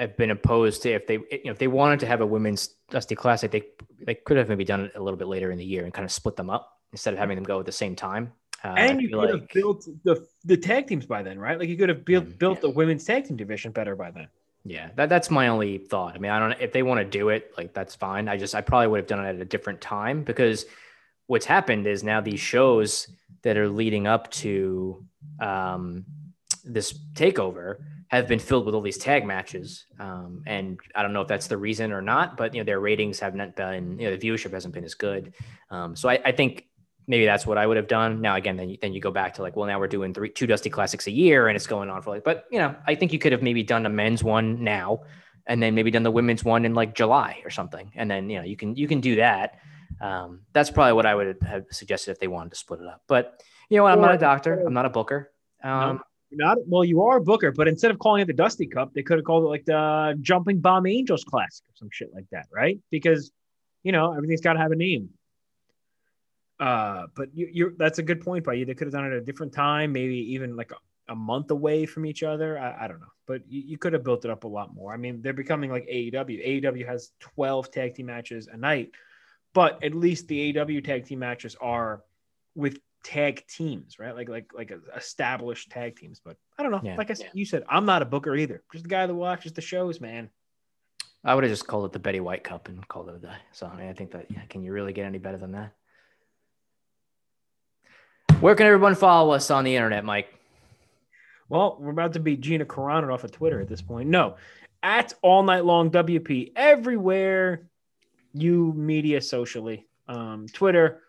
have 0.02 0.16
been 0.16 0.30
opposed 0.30 0.82
to 0.82 0.90
if 0.92 1.06
they 1.06 1.14
you 1.14 1.40
know, 1.46 1.52
if 1.52 1.58
they 1.58 1.68
wanted 1.68 2.00
to 2.00 2.06
have 2.06 2.20
a 2.20 2.26
women's 2.26 2.68
Dusty 2.90 3.14
Classic, 3.14 3.50
they 3.50 3.62
they 4.04 4.14
could 4.14 4.36
have 4.36 4.48
maybe 4.48 4.64
done 4.64 4.82
it 4.86 4.92
a 4.94 5.02
little 5.02 5.16
bit 5.16 5.28
later 5.28 5.50
in 5.50 5.58
the 5.58 5.64
year 5.64 5.84
and 5.84 5.94
kind 5.94 6.04
of 6.04 6.12
split 6.12 6.36
them 6.36 6.50
up 6.50 6.78
instead 6.92 7.14
of 7.14 7.18
having 7.18 7.36
them 7.36 7.44
go 7.44 7.58
at 7.60 7.66
the 7.66 7.72
same 7.72 7.96
time. 7.96 8.32
Uh, 8.64 8.74
and 8.76 9.00
you 9.02 9.08
could 9.08 9.16
like- 9.16 9.30
have 9.30 9.48
built 9.48 9.88
the 10.04 10.24
the 10.44 10.56
tag 10.56 10.86
teams 10.86 11.06
by 11.06 11.22
then, 11.22 11.38
right? 11.38 11.58
Like 11.58 11.68
you 11.68 11.76
could 11.76 11.88
have 11.88 12.04
built 12.04 12.26
Mm, 12.26 12.38
built 12.38 12.60
the 12.60 12.70
women's 12.70 13.04
tag 13.04 13.24
team 13.26 13.36
division 13.36 13.72
better 13.72 13.96
by 13.96 14.10
then. 14.10 14.28
Yeah, 14.64 14.90
that, 14.94 15.08
that's 15.08 15.28
my 15.28 15.48
only 15.48 15.78
thought. 15.78 16.14
I 16.14 16.18
mean, 16.18 16.30
I 16.30 16.38
don't 16.38 16.60
if 16.60 16.72
they 16.72 16.84
want 16.84 16.98
to 17.00 17.04
do 17.04 17.30
it, 17.30 17.52
like 17.56 17.72
that's 17.74 17.94
fine. 17.96 18.28
I 18.28 18.36
just 18.36 18.54
I 18.54 18.60
probably 18.60 18.86
would 18.88 18.98
have 18.98 19.06
done 19.08 19.24
it 19.24 19.28
at 19.30 19.40
a 19.40 19.44
different 19.44 19.80
time 19.80 20.22
because 20.22 20.66
what's 21.26 21.46
happened 21.46 21.86
is 21.86 22.04
now 22.04 22.20
these 22.20 22.38
shows 22.38 23.08
that 23.42 23.56
are 23.56 23.68
leading 23.68 24.06
up 24.06 24.30
to 24.30 25.04
um, 25.40 26.04
this 26.64 26.92
takeover 27.14 27.76
have 28.08 28.28
been 28.28 28.38
filled 28.38 28.66
with 28.66 28.74
all 28.74 28.82
these 28.82 28.98
tag 28.98 29.24
matches, 29.24 29.86
um, 29.98 30.42
and 30.46 30.78
I 30.94 31.02
don't 31.02 31.12
know 31.12 31.22
if 31.22 31.28
that's 31.28 31.46
the 31.46 31.56
reason 31.56 31.92
or 31.92 32.02
not, 32.02 32.36
but 32.36 32.54
you 32.54 32.60
know 32.60 32.64
their 32.64 32.80
ratings 32.80 33.18
have 33.20 33.34
not 33.34 33.56
been, 33.56 33.98
you 33.98 34.10
know, 34.10 34.16
the 34.16 34.28
viewership 34.28 34.52
hasn't 34.52 34.74
been 34.74 34.84
as 34.84 34.94
good. 34.94 35.32
Um, 35.70 35.96
so 35.96 36.08
I, 36.08 36.18
I 36.24 36.32
think 36.32 36.68
maybe 37.06 37.24
that's 37.24 37.46
what 37.46 37.58
I 37.58 37.66
would 37.66 37.76
have 37.76 37.88
done. 37.88 38.20
Now 38.20 38.36
again, 38.36 38.56
then 38.56 38.70
you, 38.70 38.78
then 38.80 38.92
you 38.92 39.00
go 39.00 39.10
back 39.10 39.34
to 39.34 39.42
like, 39.42 39.56
well, 39.56 39.66
now 39.66 39.78
we're 39.80 39.88
doing 39.88 40.12
three 40.12 40.28
two 40.28 40.46
Dusty 40.46 40.70
Classics 40.70 41.06
a 41.06 41.10
year, 41.10 41.48
and 41.48 41.56
it's 41.56 41.66
going 41.66 41.90
on 41.90 42.02
for 42.02 42.10
like. 42.10 42.24
But 42.24 42.46
you 42.50 42.58
know, 42.58 42.74
I 42.86 42.94
think 42.94 43.12
you 43.12 43.18
could 43.18 43.32
have 43.32 43.42
maybe 43.42 43.62
done 43.62 43.86
a 43.86 43.90
men's 43.90 44.22
one 44.22 44.62
now, 44.62 45.04
and 45.46 45.62
then 45.62 45.74
maybe 45.74 45.90
done 45.90 46.02
the 46.02 46.10
women's 46.10 46.44
one 46.44 46.64
in 46.64 46.74
like 46.74 46.94
July 46.94 47.40
or 47.44 47.50
something, 47.50 47.92
and 47.94 48.10
then 48.10 48.28
you 48.30 48.38
know 48.38 48.44
you 48.44 48.56
can 48.56 48.76
you 48.76 48.88
can 48.88 49.00
do 49.00 49.16
that. 49.16 49.58
Um, 50.00 50.40
that's 50.52 50.70
probably 50.70 50.94
what 50.94 51.06
I 51.06 51.14
would 51.14 51.38
have 51.42 51.66
suggested 51.70 52.10
if 52.10 52.18
they 52.18 52.28
wanted 52.28 52.50
to 52.50 52.56
split 52.56 52.80
it 52.80 52.86
up. 52.86 53.02
But 53.06 53.42
you 53.68 53.76
know 53.76 53.84
what? 53.84 53.92
I'm 53.92 54.00
not 54.00 54.14
a 54.14 54.18
doctor. 54.18 54.62
I'm 54.66 54.74
not 54.74 54.86
a 54.86 54.90
booker. 54.90 55.30
Um, 55.62 56.02
not 56.34 56.58
well, 56.66 56.84
you 56.84 57.02
are 57.02 57.18
a 57.18 57.20
booker, 57.20 57.52
but 57.52 57.68
instead 57.68 57.90
of 57.90 57.98
calling 57.98 58.22
it 58.22 58.26
the 58.26 58.32
Dusty 58.32 58.66
Cup, 58.66 58.92
they 58.94 59.02
could 59.02 59.18
have 59.18 59.24
called 59.24 59.44
it 59.44 59.48
like 59.48 59.64
the 59.64 60.16
Jumping 60.20 60.60
Bomb 60.60 60.86
Angels 60.86 61.24
Classic 61.24 61.64
or 61.68 61.74
some 61.74 61.88
shit 61.92 62.10
like 62.14 62.26
that, 62.32 62.46
right? 62.52 62.78
Because 62.90 63.30
you 63.82 63.92
know 63.92 64.12
everything's 64.12 64.40
got 64.40 64.54
to 64.54 64.58
have 64.58 64.72
a 64.72 64.76
name. 64.76 65.10
Uh, 66.60 67.06
but 67.16 67.28
you, 67.34 67.48
you're 67.52 67.72
that's 67.76 67.98
a 67.98 68.02
good 68.02 68.20
point 68.20 68.44
by 68.44 68.54
you. 68.54 68.64
They 68.64 68.74
could 68.74 68.86
have 68.86 68.92
done 68.92 69.04
it 69.04 69.12
at 69.12 69.22
a 69.22 69.24
different 69.24 69.52
time, 69.52 69.92
maybe 69.92 70.32
even 70.32 70.56
like 70.56 70.70
a, 70.70 71.12
a 71.12 71.16
month 71.16 71.50
away 71.50 71.86
from 71.86 72.06
each 72.06 72.22
other. 72.22 72.58
I, 72.58 72.84
I 72.84 72.88
don't 72.88 73.00
know, 73.00 73.12
but 73.26 73.42
you, 73.48 73.62
you 73.62 73.78
could 73.78 73.92
have 73.92 74.04
built 74.04 74.24
it 74.24 74.30
up 74.30 74.44
a 74.44 74.48
lot 74.48 74.74
more. 74.74 74.92
I 74.92 74.96
mean, 74.96 75.22
they're 75.22 75.32
becoming 75.32 75.70
like 75.70 75.86
AEW. 75.88 76.62
AEW 76.62 76.86
has 76.86 77.10
12 77.20 77.70
tag 77.70 77.94
team 77.94 78.06
matches 78.06 78.46
a 78.46 78.56
night, 78.56 78.90
but 79.54 79.82
at 79.82 79.94
least 79.94 80.28
the 80.28 80.52
AEW 80.52 80.84
tag 80.84 81.04
team 81.04 81.18
matches 81.18 81.56
are 81.60 82.02
with 82.54 82.78
tag 83.02 83.44
teams, 83.46 83.98
right? 83.98 84.14
Like 84.14 84.28
like 84.28 84.50
like 84.54 84.72
established 84.96 85.70
tag 85.70 85.96
teams. 85.96 86.20
But 86.24 86.36
I 86.58 86.62
don't 86.62 86.72
know. 86.72 86.80
Yeah. 86.82 86.96
like 86.96 87.10
I 87.10 87.14
said, 87.14 87.30
you 87.34 87.44
said, 87.44 87.64
I'm 87.68 87.84
not 87.84 88.02
a 88.02 88.04
booker 88.04 88.34
either. 88.34 88.62
Just 88.72 88.84
the 88.84 88.90
guy 88.90 89.06
that 89.06 89.14
watches 89.14 89.52
the 89.52 89.60
shows, 89.60 90.00
man. 90.00 90.30
I 91.24 91.34
would 91.34 91.44
have 91.44 91.52
just 91.52 91.66
called 91.66 91.84
it 91.86 91.92
the 91.92 92.00
Betty 92.00 92.20
White 92.20 92.42
Cup 92.42 92.68
and 92.68 92.86
called 92.88 93.08
it 93.08 93.14
a 93.14 93.18
day. 93.18 93.36
So 93.52 93.66
I, 93.66 93.76
mean, 93.76 93.88
I 93.88 93.92
think 93.92 94.10
that 94.12 94.26
yeah, 94.30 94.42
can 94.48 94.62
you 94.62 94.72
really 94.72 94.92
get 94.92 95.06
any 95.06 95.18
better 95.18 95.38
than 95.38 95.52
that? 95.52 95.72
Where 98.40 98.56
can 98.56 98.66
everyone 98.66 98.96
follow 98.96 99.32
us 99.32 99.50
on 99.50 99.62
the 99.62 99.76
internet, 99.76 100.04
Mike? 100.04 100.34
Well, 101.48 101.76
we're 101.78 101.90
about 101.90 102.14
to 102.14 102.20
be 102.20 102.36
Gina 102.36 102.64
Carano 102.64 103.12
off 103.12 103.24
of 103.24 103.30
Twitter 103.30 103.60
at 103.60 103.68
this 103.68 103.82
point. 103.82 104.08
No, 104.08 104.36
at 104.82 105.14
all 105.22 105.42
night 105.42 105.64
long 105.64 105.90
WP 105.90 106.52
everywhere 106.56 107.68
you 108.32 108.72
media 108.74 109.20
socially. 109.20 109.86
Um, 110.08 110.46
Twitter, 110.52 111.02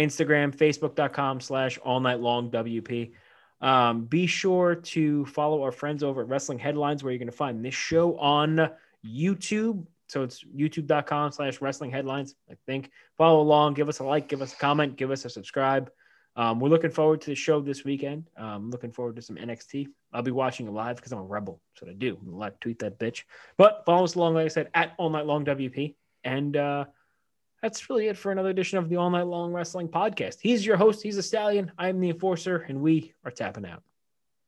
Instagram, 0.00 0.54
Facebook.com 0.54 1.40
slash 1.40 1.78
all 1.78 2.00
night 2.00 2.20
long 2.20 2.50
WP. 2.50 3.12
Um, 3.60 4.04
be 4.04 4.26
sure 4.26 4.74
to 4.74 5.26
follow 5.26 5.62
our 5.62 5.72
friends 5.72 6.02
over 6.02 6.22
at 6.22 6.28
Wrestling 6.28 6.58
Headlines, 6.58 7.04
where 7.04 7.12
you're 7.12 7.18
going 7.18 7.30
to 7.30 7.36
find 7.36 7.64
this 7.64 7.74
show 7.74 8.18
on 8.18 8.70
YouTube. 9.04 9.86
So 10.08 10.22
it's 10.22 10.42
youtube.com 10.44 11.32
slash 11.32 11.60
wrestling 11.60 11.90
headlines. 11.90 12.34
I 12.50 12.54
think 12.66 12.90
follow 13.16 13.40
along, 13.40 13.74
give 13.74 13.88
us 13.88 14.00
a 14.00 14.04
like, 14.04 14.28
give 14.28 14.42
us 14.42 14.52
a 14.52 14.56
comment, 14.56 14.96
give 14.96 15.10
us 15.10 15.24
a 15.24 15.30
subscribe. 15.30 15.90
Um, 16.36 16.58
we're 16.58 16.68
looking 16.68 16.90
forward 16.90 17.20
to 17.22 17.30
the 17.30 17.34
show 17.34 17.60
this 17.60 17.84
weekend. 17.84 18.24
Um, 18.36 18.70
looking 18.70 18.92
forward 18.92 19.16
to 19.16 19.22
some 19.22 19.36
NXT. 19.36 19.88
I'll 20.12 20.22
be 20.22 20.30
watching 20.30 20.66
it 20.66 20.72
live 20.72 20.96
because 20.96 21.12
I'm 21.12 21.18
a 21.18 21.24
rebel. 21.24 21.60
What 21.80 21.90
I 21.90 21.94
do. 21.94 22.18
Allowed 22.26 22.50
to 22.50 22.56
tweet 22.60 22.78
that 22.80 22.98
bitch. 22.98 23.22
But 23.56 23.82
follow 23.86 24.04
us 24.04 24.14
along, 24.14 24.34
like 24.34 24.46
I 24.46 24.48
said, 24.48 24.70
at 24.74 24.94
All 24.96 25.10
Night 25.10 25.26
Long 25.26 25.44
WP. 25.44 25.94
And 26.24 26.56
uh, 26.56 26.86
that's 27.62 27.90
really 27.90 28.08
it 28.08 28.16
for 28.16 28.32
another 28.32 28.50
edition 28.50 28.78
of 28.78 28.88
the 28.88 28.96
All 28.96 29.10
Night 29.10 29.26
Long 29.26 29.52
Wrestling 29.52 29.88
Podcast. 29.88 30.38
He's 30.40 30.64
your 30.64 30.76
host. 30.76 31.02
He's 31.02 31.16
a 31.16 31.22
stallion. 31.22 31.72
I'm 31.78 32.00
the 32.00 32.10
enforcer, 32.10 32.58
and 32.68 32.80
we 32.80 33.12
are 33.24 33.30
tapping 33.30 33.66
out. 33.66 33.82